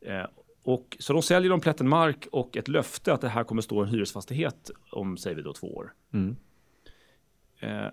Eh, 0.00 0.24
och, 0.62 0.96
så 1.00 1.12
de 1.12 1.22
säljer 1.22 1.50
de 1.50 1.60
plätten 1.60 1.88
mark 1.88 2.26
och 2.32 2.56
ett 2.56 2.68
löfte 2.68 3.12
att 3.12 3.20
det 3.20 3.28
här 3.28 3.44
kommer 3.44 3.62
stå 3.62 3.82
en 3.82 3.88
hyresfastighet 3.88 4.70
om, 4.92 5.16
säger 5.16 5.36
vi 5.36 5.42
då, 5.42 5.52
två 5.52 5.74
år. 5.76 5.92
Eh, 7.60 7.86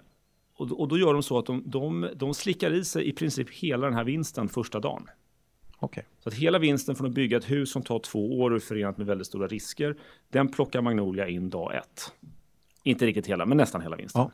och, 0.55 0.67
då- 0.67 0.75
och 0.75 0.87
då 0.87 0.97
gör 0.97 1.13
de 1.13 1.23
så 1.23 1.37
att 1.37 1.45
de, 1.45 1.63
de, 1.65 2.09
de 2.15 2.33
slickar 2.33 2.73
i 2.73 2.85
sig 2.85 3.07
i 3.09 3.11
princip 3.13 3.49
hela 3.49 3.85
den 3.85 3.95
här 3.95 4.03
vinsten 4.03 4.49
första 4.49 4.79
dagen. 4.79 5.07
Okej. 5.79 6.05
Så 6.19 6.29
att 6.29 6.35
hela 6.35 6.59
vinsten 6.59 6.95
från 6.95 7.07
att 7.07 7.13
bygga 7.13 7.37
ett 7.37 7.51
hus 7.51 7.71
som 7.71 7.81
tar 7.81 7.99
två 7.99 8.39
år 8.39 8.51
och 8.51 8.55
är 8.55 8.59
förenat 8.59 8.97
med 8.97 9.07
väldigt 9.07 9.27
stora 9.27 9.47
risker, 9.47 9.95
den 10.29 10.47
plockar 10.51 10.81
Magnolia 10.81 11.27
in 11.27 11.49
dag 11.49 11.75
ett. 11.75 12.13
Inte 12.83 13.05
riktigt 13.05 13.27
hela, 13.27 13.45
men 13.45 13.57
nästan 13.57 13.81
hela 13.81 13.95
vinsten. 13.95 14.21
Ja. 14.21 14.31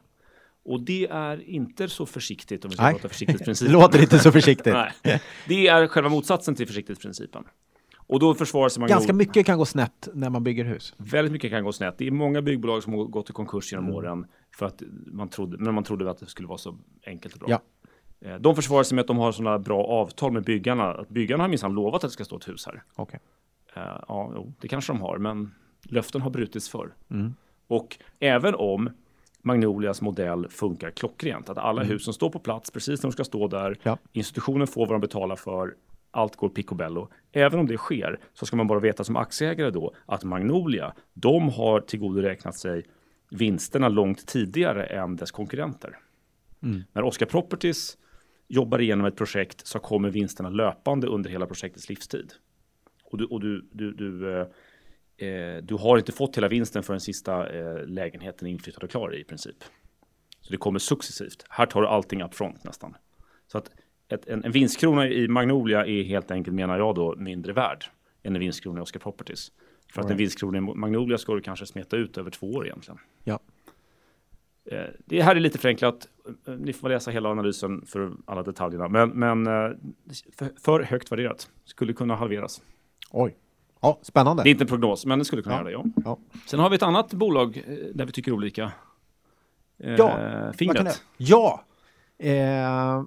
Och 0.66 0.82
det 0.82 1.08
är 1.08 1.50
inte 1.50 1.88
så 1.90 2.06
försiktigt 2.06 2.66
om 2.66 2.70
vi 2.70 2.76
ska 2.76 2.84
Nej. 2.86 2.94
prata 2.94 3.04
Det 3.08 3.10
försiktighetsprincipen. 3.14 3.74
låter 3.74 4.02
inte 4.02 4.20
så 4.20 4.32
försiktigt. 4.32 4.74
Nej. 5.04 5.22
Det 5.48 5.68
är 5.68 5.88
själva 5.88 6.10
motsatsen 6.10 6.56
till 6.56 6.68
försiktighetsprincipen. 6.68 7.44
Och 7.98 8.20
då 8.20 8.34
försvarar 8.34 8.70
sig 8.70 8.80
Magnolia. 8.82 8.96
Ganska 8.98 9.14
mycket 9.14 9.46
kan 9.46 9.58
gå 9.58 9.66
snett 9.66 10.08
när 10.14 10.30
man 10.30 10.44
bygger 10.44 10.66
hus. 10.66 10.94
Väldigt 10.98 11.32
mycket 11.32 11.52
kan 11.52 11.64
gå 11.64 11.72
snett. 11.72 11.98
Det 11.98 12.08
är 12.08 12.12
många 12.12 12.42
byggbolag 12.42 12.84
som 12.84 12.94
har 12.94 13.04
gått 13.06 13.30
i 13.30 13.34
konkurs 13.34 13.74
Mm. 13.74 13.86
genom 13.86 13.98
åren 13.98 14.26
för 14.58 14.66
att 14.66 14.84
man 15.06 15.30
trodde, 15.30 15.58
men 15.58 15.74
man 15.74 15.84
trodde 15.84 16.12
att 16.12 16.18
det 16.20 16.26
skulle 16.26 16.48
vara 16.48 16.58
så 16.58 16.78
enkelt 17.06 17.34
och 17.34 17.40
bra. 17.40 17.50
Ja. 17.50 18.30
Eh, 18.30 18.36
De 18.36 18.56
försvarar 18.56 18.84
sig 18.84 18.96
med 18.96 19.02
att 19.02 19.08
de 19.08 19.18
har 19.18 19.32
sådana 19.32 19.60
bra 19.60 19.84
avtal 19.84 20.32
med 20.32 20.44
byggarna. 20.44 20.84
Att 20.94 21.10
byggarna 21.10 21.44
har 21.44 21.50
minsann 21.50 21.74
lovat 21.74 21.96
att 22.04 22.10
det 22.10 22.14
ska 22.14 22.26
stå 22.26 22.38
ett 22.38 22.48
hus 22.48 22.66
här. 22.66 22.84
Okej. 22.96 23.20
Eh, 23.76 23.82
Ja, 24.08 24.46
det 24.62 24.68
kanske 24.68 24.94
de 24.94 25.02
har, 25.02 25.18
men 25.18 25.56
löften 25.84 26.22
har 26.22 26.30
brutits 26.30 26.70
förr. 26.70 26.94
Mm. 27.12 27.34
Och 27.68 27.98
även 28.20 28.56
om 28.56 28.90
Magnolias 29.42 30.02
modell 30.02 30.48
funkar 30.50 30.92
klockrent, 30.92 31.50
att 31.50 31.58
alla 31.58 31.84
hus 31.84 32.04
som 32.04 32.14
står 32.14 32.30
på 32.30 32.40
plats 32.40 32.72
precis 32.72 33.04
när 33.04 33.08
de 33.08 33.12
ska 33.12 33.24
stå 33.24 33.48
där, 33.48 33.66
Mm. 33.66 33.78
Ja. 33.84 33.98
institutionen 34.12 34.68
får 34.68 34.86
vad 34.86 34.96
de 34.96 35.02
betalar 35.02 35.36
för, 35.36 35.76
allt 36.12 36.36
går 36.36 36.50
picobello. 36.50 37.10
Även 37.32 37.60
om 37.60 37.68
det 37.68 37.78
sker 37.78 38.20
så 38.34 38.46
ska 38.46 38.56
man 38.56 38.68
bara 38.68 38.80
veta 38.80 39.04
som 39.04 39.16
aktieägare 39.16 39.70
då 39.70 39.94
att 40.06 40.24
Magnolia, 40.24 40.94
de 41.14 41.50
har 41.50 41.80
tillgodoräknat 41.82 42.56
sig 42.58 42.86
vinsterna 43.32 43.90
långt 43.90 44.28
tidigare 44.28 44.86
än 44.86 45.16
dess 45.16 45.32
konkurrenter. 45.32 45.98
Mm. 46.64 46.84
När 46.94 47.04
Oscar 47.04 47.26
Properties 47.26 47.98
jobbar 48.48 48.82
igenom 48.82 49.06
ett 49.06 49.16
projekt 49.16 49.68
så 49.68 49.80
kommer 49.80 50.10
vinsterna 50.10 50.50
löpande 50.50 51.08
under 51.08 51.30
hela 51.30 51.46
projektets 51.46 51.90
livstid. 51.90 52.34
Och 53.04 53.18
du, 53.18 53.26
och 53.26 53.40
du, 53.40 53.70
du, 53.72 53.94
du, 53.94 54.46
eh, 55.24 55.58
du 55.64 55.76
har 55.76 55.98
inte 55.98 56.12
fått 56.12 56.38
hela 56.38 56.48
vinsten 56.48 56.84
för 56.84 56.94
den 56.94 57.02
sista 57.02 57.50
eh, 57.50 57.86
lägenheten 57.86 58.48
inflyttad 58.48 58.84
och 58.84 58.90
klar 58.90 59.16
i 59.16 59.24
princip. 59.24 59.64
Så 60.42 60.52
det 60.52 60.58
kommer 60.58 60.80
successivt. 60.80 61.46
Här 61.50 61.66
tar 61.66 61.82
du 61.82 61.88
allting 61.88 62.24
upfront 62.24 62.64
nästan. 62.64 62.96
Så 63.48 63.58
att 63.58 63.72
ett, 64.08 64.28
en, 64.28 64.44
en 64.44 64.52
vinstkrona 64.52 65.08
i 65.08 65.28
Magnolia 65.28 65.86
är 65.86 66.04
helt 66.04 66.32
enkelt, 66.32 66.56
menar 66.56 66.78
jag 66.78 66.96
då, 66.96 67.16
mindre 67.16 67.54
värd 67.54 67.86
än 68.24 68.36
en 68.36 68.40
vinstkrona 68.40 68.80
i 68.80 68.84
Oscar 68.84 69.00
Properties. 69.00 69.52
För 69.94 70.02
att 70.02 70.12
en 70.12 70.18
vinstkrona 70.18 70.58
i 70.58 70.62
Magnolia 70.62 71.18
ska 71.18 71.36
du 71.36 71.42
kanske 71.42 71.66
smeta 71.66 71.98
ut 71.98 72.18
över 72.18 72.32
två 72.32 72.52
år 72.52 72.66
egentligen. 72.66 73.00
Ja. 73.24 73.40
Eh, 74.66 74.84
Det 75.06 75.22
här 75.22 75.36
är 75.36 75.40
lite 75.40 75.58
förenklat. 75.58 76.08
Eh, 76.48 76.54
Ni 76.54 76.74
får 76.74 76.90
läsa 76.90 77.12
hela 77.12 77.30
analysen 77.30 77.86
för 77.86 78.12
alla 78.26 78.44
detaljerna. 78.44 78.88
Men, 78.88 79.10
men 79.10 79.48
eh, 79.48 79.72
för, 80.38 80.50
för 80.60 80.84
högt 80.84 81.12
värderat. 81.12 81.50
Skulle 81.66 81.94
kunna 81.94 82.16
halveras. 82.16 82.62
Oj. 83.12 83.36
Ja, 83.82 84.00
spännande. 84.02 84.44
Det 84.44 84.50
är 84.50 84.52
inte 84.52 84.64
en 84.64 84.68
prognos, 84.68 85.06
men 85.06 85.20
det 85.20 85.26
skulle 85.26 85.42
kunna 85.42 85.56
Ja. 85.56 85.70
göra 85.72 85.84
det. 85.84 85.92
Ja. 85.96 86.02
Ja. 86.06 86.18
Sen 86.46 86.60
har 86.60 86.70
vi 86.70 86.76
ett 86.76 86.84
annat 86.84 87.14
bolag 87.14 87.58
eh, 87.58 87.74
där 87.94 88.06
vi 88.06 88.12
tycker 88.12 88.32
olika. 88.32 88.72
Eh, 89.84 89.92
Ja, 89.96 90.20
Fingret. 90.58 90.86
det? 90.86 90.96
Ja. 91.18 91.64
Eh, 92.18 93.04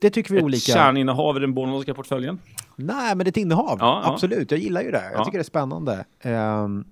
det 0.00 0.10
tycker 0.10 0.32
vi 0.32 0.38
Ett 0.38 0.44
olika. 0.44 0.72
kärninnehav 0.72 1.36
i 1.36 1.40
den 1.40 1.54
Bornholmska 1.54 1.94
portföljen. 1.94 2.38
Nej, 2.76 3.08
men 3.16 3.18
det 3.18 3.24
är 3.24 3.30
ett 3.30 3.36
innehav. 3.36 3.76
Ja, 3.80 4.02
ja. 4.04 4.12
Absolut, 4.12 4.50
jag 4.50 4.60
gillar 4.60 4.82
ju 4.82 4.90
det. 4.90 5.04
Jag 5.12 5.20
Ja. 5.20 5.24
tycker 5.24 5.38
det 5.38 5.42
är 5.42 5.44
spännande. 5.44 6.04
Ehm, 6.20 6.84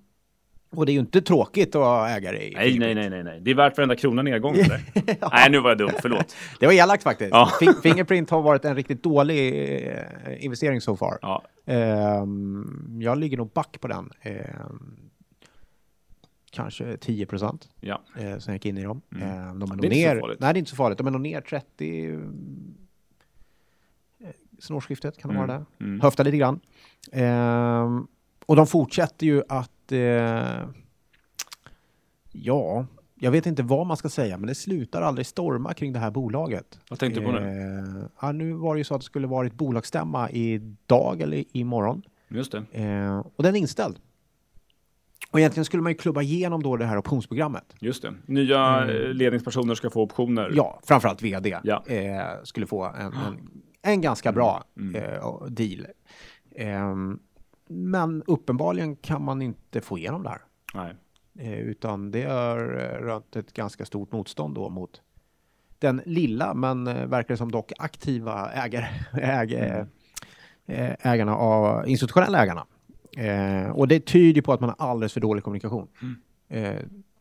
och 0.78 0.86
det 0.86 0.92
är 0.92 0.94
ju 0.94 1.00
inte 1.00 1.22
tråkigt 1.22 1.68
att 1.74 1.80
vara 1.80 2.10
ägare 2.10 2.42
i 2.48 2.54
Nej, 2.54 2.78
nej, 2.78 2.94
nej, 2.94 3.10
nej, 3.10 3.24
nej. 3.24 3.40
Det 3.40 3.50
är 3.50 3.54
värt 3.54 3.76
varenda 3.76 3.96
krona 3.96 4.22
nedgång. 4.22 4.54
Eller? 4.54 4.80
Nej, 5.32 5.50
nu 5.50 5.60
var 5.60 5.70
jag 5.70 5.78
dum. 5.78 5.90
Förlåt. 6.02 6.36
Det 6.60 6.66
var 6.66 6.72
elakt 6.72 7.02
faktiskt. 7.02 7.30
Ja. 7.32 7.50
Fin- 7.60 7.74
Fingerprint 7.82 8.30
har 8.30 8.42
varit 8.42 8.64
en 8.64 8.76
riktigt 8.76 9.02
dålig 9.02 9.48
eh, 9.88 10.44
investering 10.44 10.80
so 10.80 10.96
far. 10.96 11.18
Ja, 11.22 11.42
Ehm, 11.66 12.98
jag 13.02 13.18
ligger 13.18 13.36
nog 13.36 13.50
back 13.52 13.80
på 13.80 13.88
den. 13.88 14.10
Ehm, 14.22 14.96
kanske 16.50 16.96
10 16.96 17.26
procent 17.26 17.68
ja. 17.80 18.00
eh, 18.16 18.22
sen 18.22 18.40
jag 18.46 18.54
gick 18.54 18.66
in 18.66 18.78
i 18.78 18.82
dem. 18.82 19.00
Mm. 19.14 19.28
Ehm, 19.28 19.58
de 19.58 19.70
är 19.72 19.76
Det 19.76 19.86
är 19.86 19.86
inte 19.86 19.96
så 20.08 20.14
ner. 20.14 20.20
farligt. 20.20 20.40
Nej, 20.40 20.52
det 20.52 20.56
är 20.56 20.58
inte 20.58 20.70
så 20.70 20.76
farligt. 20.76 20.98
De 20.98 21.06
är 21.06 21.10
nog 21.10 21.20
ner 21.20 21.40
30. 21.40 22.12
eh, 22.14 22.18
Sen 24.58 24.76
årsskiftet 24.76 25.18
kan 25.18 25.28
de 25.30 25.36
Mm. 25.36 25.48
vara 25.48 25.58
det. 25.78 25.84
Mm. 25.84 26.00
Höfta 26.00 26.22
lite 26.22 26.36
grann. 26.36 26.60
Ehm, 27.12 28.06
och 28.46 28.56
de 28.56 28.66
fortsätter 28.66 29.26
ju 29.26 29.42
att... 29.48 29.70
Eh, 29.92 30.68
ja, 32.32 32.86
jag 33.14 33.30
vet 33.30 33.46
inte 33.46 33.62
vad 33.62 33.86
man 33.86 33.96
ska 33.96 34.08
säga, 34.08 34.38
men 34.38 34.46
det 34.46 34.54
slutar 34.54 35.02
aldrig 35.02 35.26
storma 35.26 35.74
kring 35.74 35.92
det 35.92 35.98
här 35.98 36.10
bolaget. 36.10 36.78
Vad 36.90 36.98
tänkte 36.98 37.20
du 37.20 37.26
på 37.26 37.32
nu? 37.32 37.38
Eh, 37.38 38.04
ja, 38.20 38.32
nu 38.32 38.52
var 38.52 38.74
det 38.74 38.78
ju 38.78 38.84
så 38.84 38.94
att 38.94 39.00
det 39.00 39.04
skulle 39.04 39.26
varit 39.26 39.54
bolagsstämma 39.54 40.30
idag 40.30 41.20
eller 41.20 41.44
imorgon. 41.56 42.02
Just 42.28 42.52
det. 42.52 42.64
Eh, 42.72 43.18
och 43.36 43.42
den 43.42 43.54
är 43.56 43.60
inställd. 43.60 43.98
Och 45.30 45.40
egentligen 45.40 45.64
skulle 45.64 45.82
man 45.82 45.92
ju 45.92 45.98
klubba 45.98 46.22
igenom 46.22 46.62
då 46.62 46.76
det 46.76 46.84
här 46.86 46.98
optionsprogrammet. 46.98 47.74
Just 47.80 48.02
det. 48.02 48.14
Nya 48.26 48.80
eh, 48.90 49.08
ledningspersoner 49.14 49.74
ska 49.74 49.90
få 49.90 50.02
optioner. 50.02 50.44
Mm. 50.44 50.56
Ja, 50.56 50.80
framförallt 50.84 51.22
vd 51.22 51.58
Ja. 51.64 51.84
eh, 51.86 52.22
skulle 52.44 52.66
få 52.66 52.84
en, 52.84 53.06
en, 53.12 53.12
en 53.82 54.00
ganska 54.00 54.32
bra 54.32 54.64
Mm. 54.76 54.94
eh, 54.94 55.42
deal. 55.48 55.86
Men 57.68 58.22
uppenbarligen 58.26 58.96
kan 58.96 59.22
man 59.24 59.42
inte 59.42 59.80
få 59.80 59.98
igenom 59.98 60.22
det 60.22 60.28
här. 60.28 60.40
Nej. 60.74 60.94
Eh, 61.38 61.58
utan 61.60 62.10
det 62.10 62.22
har 62.22 62.58
eh, 62.58 63.04
rönt 63.06 63.36
ett 63.36 63.52
ganska 63.52 63.84
stort 63.84 64.12
motstånd 64.12 64.54
då 64.54 64.68
mot 64.68 65.02
den 65.78 66.02
lilla, 66.04 66.54
men 66.54 66.86
eh, 66.86 67.06
verkar 67.06 67.36
som 67.36 67.52
dock 67.52 67.72
aktiva 67.78 68.50
ägare, 68.52 68.86
äg, 69.22 69.54
Mm. 70.66 70.94
ägarna 71.00 71.36
av 71.36 71.88
institutionella 71.88 72.42
ägarna. 72.42 72.66
Eh, 73.16 73.70
och 73.70 73.88
det 73.88 74.00
tyder 74.06 74.42
på 74.42 74.52
att 74.52 74.60
man 74.60 74.74
har 74.78 74.88
alldeles 74.88 75.12
för 75.12 75.20
dålig 75.20 75.44
kommunikation. 75.44 75.88
Eh, 76.48 76.74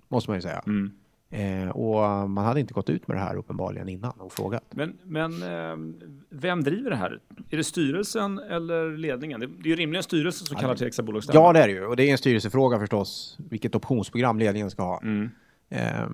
måste 0.08 0.30
man 0.30 0.38
ju 0.38 0.42
säga. 0.42 0.64
Mm. 0.66 0.92
Eh, 1.34 1.70
och 1.70 2.30
man 2.30 2.46
hade 2.46 2.60
inte 2.60 2.74
gått 2.74 2.90
ut 2.90 3.08
med 3.08 3.18
det 3.18 3.22
här 3.22 3.36
uppenbarligen 3.36 3.90
innan 3.90 4.14
och 4.20 4.34
frågat. 4.34 4.64
Men, 4.70 4.98
men 5.04 5.44
eh, 5.44 6.04
vem 6.30 6.64
driver 6.64 6.90
det 6.90 6.96
här? 6.96 7.20
Är 7.50 7.58
det 7.58 7.64
styrelsen 7.64 8.40
eller 8.40 8.98
ledningen? 8.98 9.40
Det, 9.40 9.48
det 9.48 9.64
är 9.64 9.70
ju 9.70 9.76
rimligen 9.76 10.04
styrelsen 10.04 10.48
som 10.48 10.58
kallar 10.58 10.76
till 10.76 10.88
extra 10.88 11.04
bolagsstämma. 11.04 11.40
Ja, 11.40 11.54
det 11.54 11.60
är 11.60 11.68
det 11.68 11.74
ju. 11.74 11.86
Och 11.86 11.96
det 11.96 12.04
är 12.04 12.12
en 12.12 12.18
styrelsefråga 12.18 12.80
förstås, 12.80 13.38
vilket 13.50 13.76
optionsprogram 13.76 14.40
ledningen 14.40 14.72
ska 14.72 14.84
ha. 14.84 15.02
Mm. 15.02 15.30
Eh, 15.70 16.10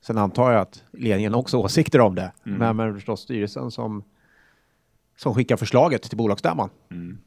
sen 0.00 0.18
antar 0.18 0.52
jag 0.52 0.60
att 0.60 0.84
ledningen 0.92 1.34
också 1.34 1.56
har 1.56 1.64
åsikter 1.64 2.00
om 2.00 2.14
det. 2.14 2.32
Mm. 2.46 2.58
Men, 2.58 2.76
men 2.76 2.94
förstås 2.94 3.20
styrelsen 3.20 3.70
som, 3.70 4.04
som 5.16 5.34
skickar 5.34 5.56
förslaget 5.56 6.02
till 6.02 6.18
bolagsstämman. 6.18 6.70
Mm. 6.90 7.18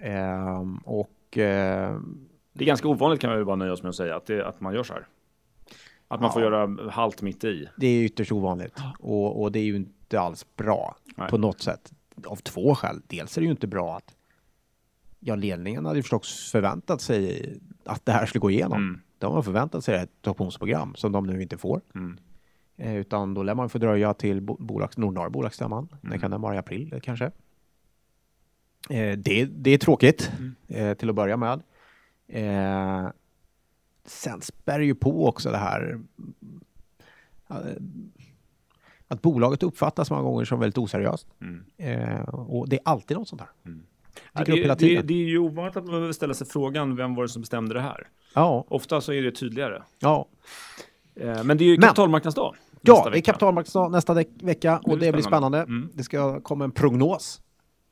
Eh, 0.00 0.78
och 0.84 1.38
eh, 1.38 2.00
Det 2.52 2.64
är 2.64 2.66
ganska 2.66 2.88
ovanligt 2.88 3.20
kan 3.20 3.38
vi 3.38 3.44
bara 3.44 3.56
nöja 3.56 3.72
oss 3.72 3.82
med 3.82 3.88
att 3.90 3.96
säga 3.96 4.16
att, 4.16 4.26
det, 4.26 4.46
att 4.46 4.60
man 4.60 4.74
gör 4.74 4.82
så 4.82 4.92
här. 4.92 5.06
Att 6.12 6.20
man 6.20 6.28
Ja. 6.28 6.32
får 6.32 6.42
göra 6.42 6.90
halt 6.90 7.22
mitt 7.22 7.44
i. 7.44 7.68
det 7.76 7.86
är 7.86 8.02
ytterst 8.02 8.32
ovanligt. 8.32 8.78
Och, 8.98 9.42
och 9.42 9.52
det 9.52 9.58
är 9.58 9.64
ju 9.64 9.76
inte 9.76 10.20
alls 10.20 10.46
bra 10.56 10.96
Nej. 11.16 11.30
på 11.30 11.38
något 11.38 11.60
sätt. 11.60 11.92
Av 12.26 12.36
två 12.36 12.74
skäl. 12.74 13.00
Dels 13.06 13.36
är 13.36 13.40
det 13.40 13.44
ju 13.44 13.50
inte 13.50 13.66
bra 13.66 13.96
att 13.96 14.16
ja, 15.20 15.34
ledningen 15.34 15.86
hade 15.86 15.98
ju 15.98 16.02
förstås 16.02 16.50
förväntat 16.52 17.00
sig 17.00 17.54
att 17.84 18.04
det 18.06 18.12
här 18.12 18.26
skulle 18.26 18.40
gå 18.40 18.50
igenom. 18.50 18.78
Mm. 18.82 19.00
De 19.18 19.34
har 19.34 19.42
förväntat 19.42 19.84
sig 19.84 19.94
ett 20.02 20.26
optionsprogram 20.26 20.94
som 20.94 21.12
de 21.12 21.26
nu 21.26 21.42
inte 21.42 21.58
får. 21.58 21.80
Mm. 21.94 22.18
Eh, 22.76 22.94
utan 22.96 23.34
då 23.34 23.42
lär 23.42 23.54
man 23.54 23.68
få 23.68 23.78
dröja 23.78 24.14
till 24.14 24.40
bo- 24.40 24.56
bolags, 24.60 24.96
Nordnorra 24.98 25.30
bolagsstämman. 25.30 25.88
Mm. 26.02 26.12
Det 26.12 26.18
kan 26.18 26.30
den 26.30 26.40
vara 26.40 26.54
i 26.54 26.58
april 26.58 27.00
kanske. 27.02 27.24
Eh, 28.90 29.18
det, 29.18 29.44
det 29.44 29.70
är 29.70 29.78
tråkigt 29.78 30.32
Mm. 30.38 30.54
eh, 30.68 30.94
till 30.96 31.08
att 31.08 31.14
börja 31.14 31.36
med. 31.36 31.62
Sen 34.04 34.40
spär 34.40 34.78
det 34.78 34.84
ju 34.84 34.94
på 34.94 35.26
också 35.28 35.50
det 35.50 35.56
här 35.58 36.00
att 39.08 39.22
bolaget 39.22 39.62
uppfattas 39.62 40.10
många 40.10 40.22
gånger 40.22 40.44
som 40.44 40.60
väldigt 40.60 40.78
oseriöst. 40.78 41.26
Mm. 41.40 41.64
Eh, 41.76 42.20
och 42.28 42.68
det 42.68 42.76
är 42.76 42.80
alltid 42.84 43.16
något 43.16 43.28
sånt 43.28 43.40
här. 43.40 43.50
Ja, 44.32 44.40
Dyker 44.40 44.52
upp 44.52 44.56
det, 44.56 44.62
hela 44.62 44.74
det, 44.74 44.78
tiden. 44.80 45.06
det 45.06 45.14
är 45.14 45.28
ju 45.28 45.38
ovanligt 45.38 45.76
att 45.76 45.84
man 45.84 45.92
behöver 45.92 46.12
ställa 46.12 46.34
sig 46.34 46.46
frågan 46.46 46.96
vem 46.96 47.14
var 47.14 47.22
det 47.22 47.28
som 47.28 47.42
bestämde 47.42 47.74
det 47.74 47.80
här? 47.80 48.08
Ja, 48.34 48.64
Ofta 48.68 49.00
så 49.00 49.12
är 49.12 49.22
det 49.22 49.30
tydligare. 49.32 49.82
ja. 49.98 50.28
Eh, 51.16 51.44
men 51.44 51.58
det 51.58 51.64
är 51.64 51.66
ju 51.68 51.76
kapitalmarknadsdag. 51.76 52.54
ja 52.80 53.08
det 53.12 53.18
är 53.18 53.22
kapitalmarknadsdag 53.22 53.90
nästa 53.90 54.14
vecka 54.40 54.78
och 54.78 54.96
blir 54.98 55.06
det 55.06 55.12
blir 55.12 55.22
spännande. 55.22 55.58
spännande. 55.58 55.58
Mm. 55.58 55.90
Det 55.94 56.02
ska 56.04 56.40
komma 56.40 56.64
en 56.64 56.70
prognos 56.70 57.40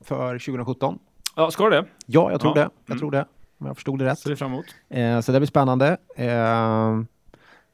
för 0.00 0.38
2017. 0.38 0.98
Ja, 1.36 1.50
ska 1.50 1.68
det? 1.70 1.84
Ja, 2.06 2.30
jag 2.30 2.40
tror 2.40 2.58
Ja. 2.58 2.64
det. 2.64 2.70
Jag 2.86 2.90
Mm. 2.90 2.98
tror 2.98 3.10
det. 3.10 3.26
Om 3.58 3.66
jag 3.66 3.76
förstod 3.76 3.98
det 3.98 4.04
rätt. 4.04 4.18
Ser 4.18 4.34
fram 4.36 4.52
emot. 4.52 4.66
Eh, 4.88 5.20
så 5.20 5.32
det 5.32 5.40
blir 5.40 5.46
spännande. 5.46 5.96
Eh, 6.16 7.00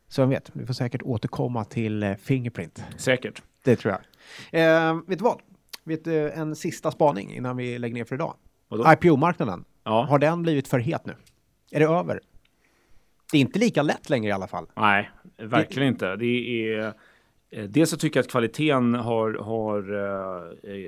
så 0.09 0.21
jag 0.21 0.27
vet, 0.27 0.51
vi 0.53 0.67
får 0.67 0.75
säkert 0.75 1.03
återkomma 1.03 1.65
till 1.65 2.03
eh, 2.03 2.15
Fingerprint. 2.15 2.85
Säkert. 2.97 3.43
Det 3.65 3.77
tror 3.77 3.95
jag. 3.95 4.01
Eh, 4.91 4.97
vet 5.07 5.19
du 5.19 5.25
vad? 5.25 5.41
Vet 5.85 6.05
du, 6.05 6.31
en 6.31 6.57
sista 6.57 6.91
spaning 6.91 7.35
innan 7.35 7.57
vi 7.57 7.79
lägger 7.79 7.95
ner 7.95 8.05
för 8.05 8.15
idag. 8.15 8.35
IPO-marknaden, 8.93 9.65
Ja. 9.85 10.07
har 10.09 10.19
den 10.19 10.43
blivit 10.43 10.69
för 10.69 10.79
het 10.79 11.07
nu? 11.07 11.15
Är 11.71 11.81
det 11.81 11.87
över? 11.87 12.21
Det 13.33 13.39
är 13.39 13.41
inte 13.41 13.59
lika 13.59 13.83
lätt 13.83 14.11
längre 14.11 14.29
i 14.29 14.33
alla 14.33 14.47
fall. 14.47 14.67
Nej, 14.77 15.11
verkligen 15.39 15.89
inte. 15.89 16.17
Det 16.17 16.27
är, 16.27 16.95
eh, 17.51 17.65
dels 17.65 17.91
så 17.91 17.97
tycker 17.97 18.19
jag 18.21 18.25
att 18.25 18.31
kvaliteten 18.31 18.95
har, 18.95 19.35
har 19.35 19.79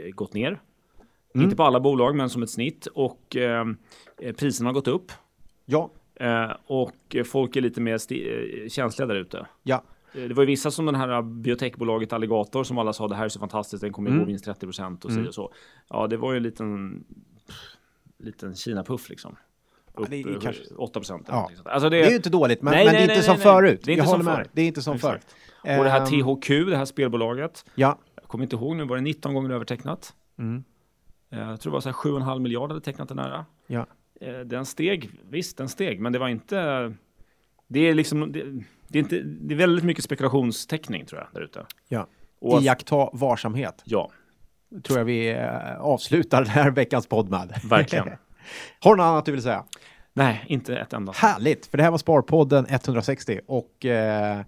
eh, 0.06 0.10
gått 0.10 0.34
ner. 0.34 0.60
Mm. 1.36 1.44
Inte 1.44 1.56
på 1.56 1.62
alla 1.62 1.80
bolag, 1.80 2.16
men 2.16 2.30
som 2.30 2.42
ett 2.42 2.50
snitt. 2.50 2.86
Och 2.86 3.36
eh, 3.36 3.66
eh, 4.20 4.32
priserna 4.32 4.68
har 4.68 4.74
gått 4.74 4.88
upp. 4.88 5.12
Ja, 5.64 5.90
Eh, 6.20 6.52
och 6.66 7.16
folk 7.24 7.56
är 7.56 7.60
lite 7.60 7.80
mer 7.80 7.94
eh, 7.94 8.68
känsliga 8.68 9.06
där 9.06 9.14
ute. 9.14 9.46
ja. 9.62 9.82
det 10.12 10.34
var 10.34 10.42
ju 10.42 10.46
vissa 10.46 10.70
som 10.70 10.86
den 10.86 10.94
här 10.94 11.22
biotechbolaget 11.22 12.12
Alligator 12.12 12.64
som 12.64 12.78
alla 12.78 12.92
sa 12.92 13.08
det 13.08 13.14
här 13.14 13.24
är 13.24 13.28
så 13.28 13.38
fantastiskt, 13.40 13.80
den 13.80 13.92
kommer 13.92 14.10
mm. 14.10 14.20
gå 14.20 14.26
minst 14.26 14.44
30 14.44 14.60
procent 14.60 15.04
och 15.04 15.10
mm. 15.10 15.32
så. 15.32 15.52
Ja, 15.88 16.06
det 16.06 16.16
var 16.16 16.32
ju 16.32 16.36
en 16.36 16.42
liten, 16.42 17.04
liten 18.18 18.54
Kina-puff 18.54 19.08
liksom. 19.10 19.36
Upp, 19.94 20.00
ja, 20.00 20.06
det 20.10 20.20
är 20.20 20.40
kanske... 20.40 20.74
8 20.76 21.00
procent. 21.00 21.26
Ja. 21.28 21.50
Alltså 21.64 21.90
det... 21.90 21.96
det 21.96 22.06
är 22.06 22.10
ju 22.10 22.16
inte 22.16 22.30
dåligt, 22.30 22.62
men, 22.62 22.74
nej, 22.74 22.84
men 22.84 22.94
nej, 22.94 23.06
det 23.06 23.12
är 23.12 23.16
inte 23.16 23.28
nej, 23.28 23.36
som 23.36 23.38
förut. 23.38 23.80
Det 23.84 23.90
är 23.90 23.92
inte 23.92 24.00
Jag 24.00 24.08
som 24.08 24.26
håller 24.26 24.38
med. 24.38 24.48
Det 24.52 24.62
är 24.62 24.66
inte 24.66 24.82
som 24.82 24.98
förr. 24.98 25.20
Och 25.60 25.84
det 25.84 25.90
här 25.90 26.00
ehm. 26.00 26.36
THQ, 26.36 26.48
det 26.48 26.76
här 26.76 26.84
spelbolaget. 26.84 27.64
Ja. 27.74 27.98
Jag 28.14 28.24
kommer 28.24 28.44
inte 28.44 28.56
ihåg 28.56 28.76
nu, 28.76 28.84
var 28.84 28.96
det 28.96 29.02
19 29.02 29.34
gånger 29.34 29.50
övertecknat? 29.50 30.14
Mm. 30.38 30.64
Eh, 31.36 31.50
jag 31.50 31.60
tror 31.60 31.70
det 31.70 31.74
var 31.74 31.80
så 31.80 31.88
här 31.88 31.96
7,5 31.96 32.38
miljarder 32.38 32.74
hade 32.74 32.84
tecknat 32.84 33.08
den 33.08 33.18
här. 33.18 33.44
Ja. 33.66 33.86
Eh, 34.20 34.38
den 34.38 34.66
steg, 34.66 35.10
visst 35.30 35.56
den 35.56 35.68
steg, 35.68 36.00
men 36.00 36.12
det 36.12 36.18
var 36.18 36.28
inte... 36.28 36.94
Det 37.68 37.80
är 37.80 37.94
liksom... 37.94 38.32
Det, 38.32 38.44
det 38.88 38.98
är, 38.98 39.02
inte, 39.02 39.20
det 39.20 39.54
är 39.54 39.58
väldigt 39.58 39.84
mycket 39.84 40.04
spekulationsteckning 40.04 41.06
tror 41.06 41.20
jag 41.20 41.28
där 41.32 41.40
ute. 41.40 41.66
Ja. 41.88 42.06
Och, 42.40 42.62
Iaktta 42.62 43.10
varsamhet. 43.12 43.82
Ja. 43.84 44.10
Tror 44.82 44.98
jag 44.98 45.04
vi 45.04 45.30
eh, 45.30 45.80
avslutar 45.80 46.42
den 46.42 46.50
här 46.50 46.70
veckans 46.70 47.06
podd 47.06 47.30
med. 47.30 47.60
Verkligen. 47.64 48.08
Har 48.80 48.90
du 48.90 48.96
något 48.96 49.04
annat 49.04 49.24
du 49.24 49.32
vill 49.32 49.42
säga? 49.42 49.64
Nej, 50.12 50.44
inte 50.46 50.76
ett 50.76 50.92
enda. 50.92 51.12
Härligt, 51.12 51.66
för 51.66 51.76
det 51.76 51.84
här 51.84 51.90
var 51.90 51.98
Sparpodden 51.98 52.66
160 52.68 53.40
och 53.46 53.84
eh, 53.84 54.42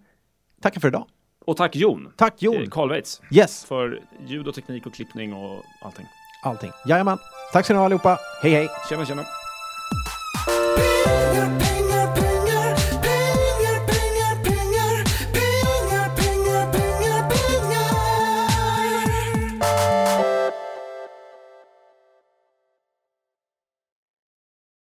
tackar 0.61 0.81
för 0.81 0.89
idag. 0.89 1.07
Och 1.45 1.57
tack 1.57 1.77
Jon. 1.77 2.13
Tack 2.17 2.43
Jon. 2.43 2.71
Karl 2.71 2.89
Weitz. 2.89 3.23
Yes. 3.31 3.65
För 3.65 4.01
ljud 4.27 4.49
och 4.49 4.55
teknik 4.55 4.87
och 4.87 4.95
klippning 4.95 5.35
och 5.35 5.63
allting 5.83 6.07
allting. 6.43 6.73
Jajamän. 6.85 7.19
Tack 7.53 7.65
ska 7.65 7.75
ni 7.75 7.79
ha 7.79 7.85
allihopa. 7.85 8.19
Hej 8.43 8.53
hej! 8.53 8.69
Tjena 8.89 9.05
tjena! 9.05 9.25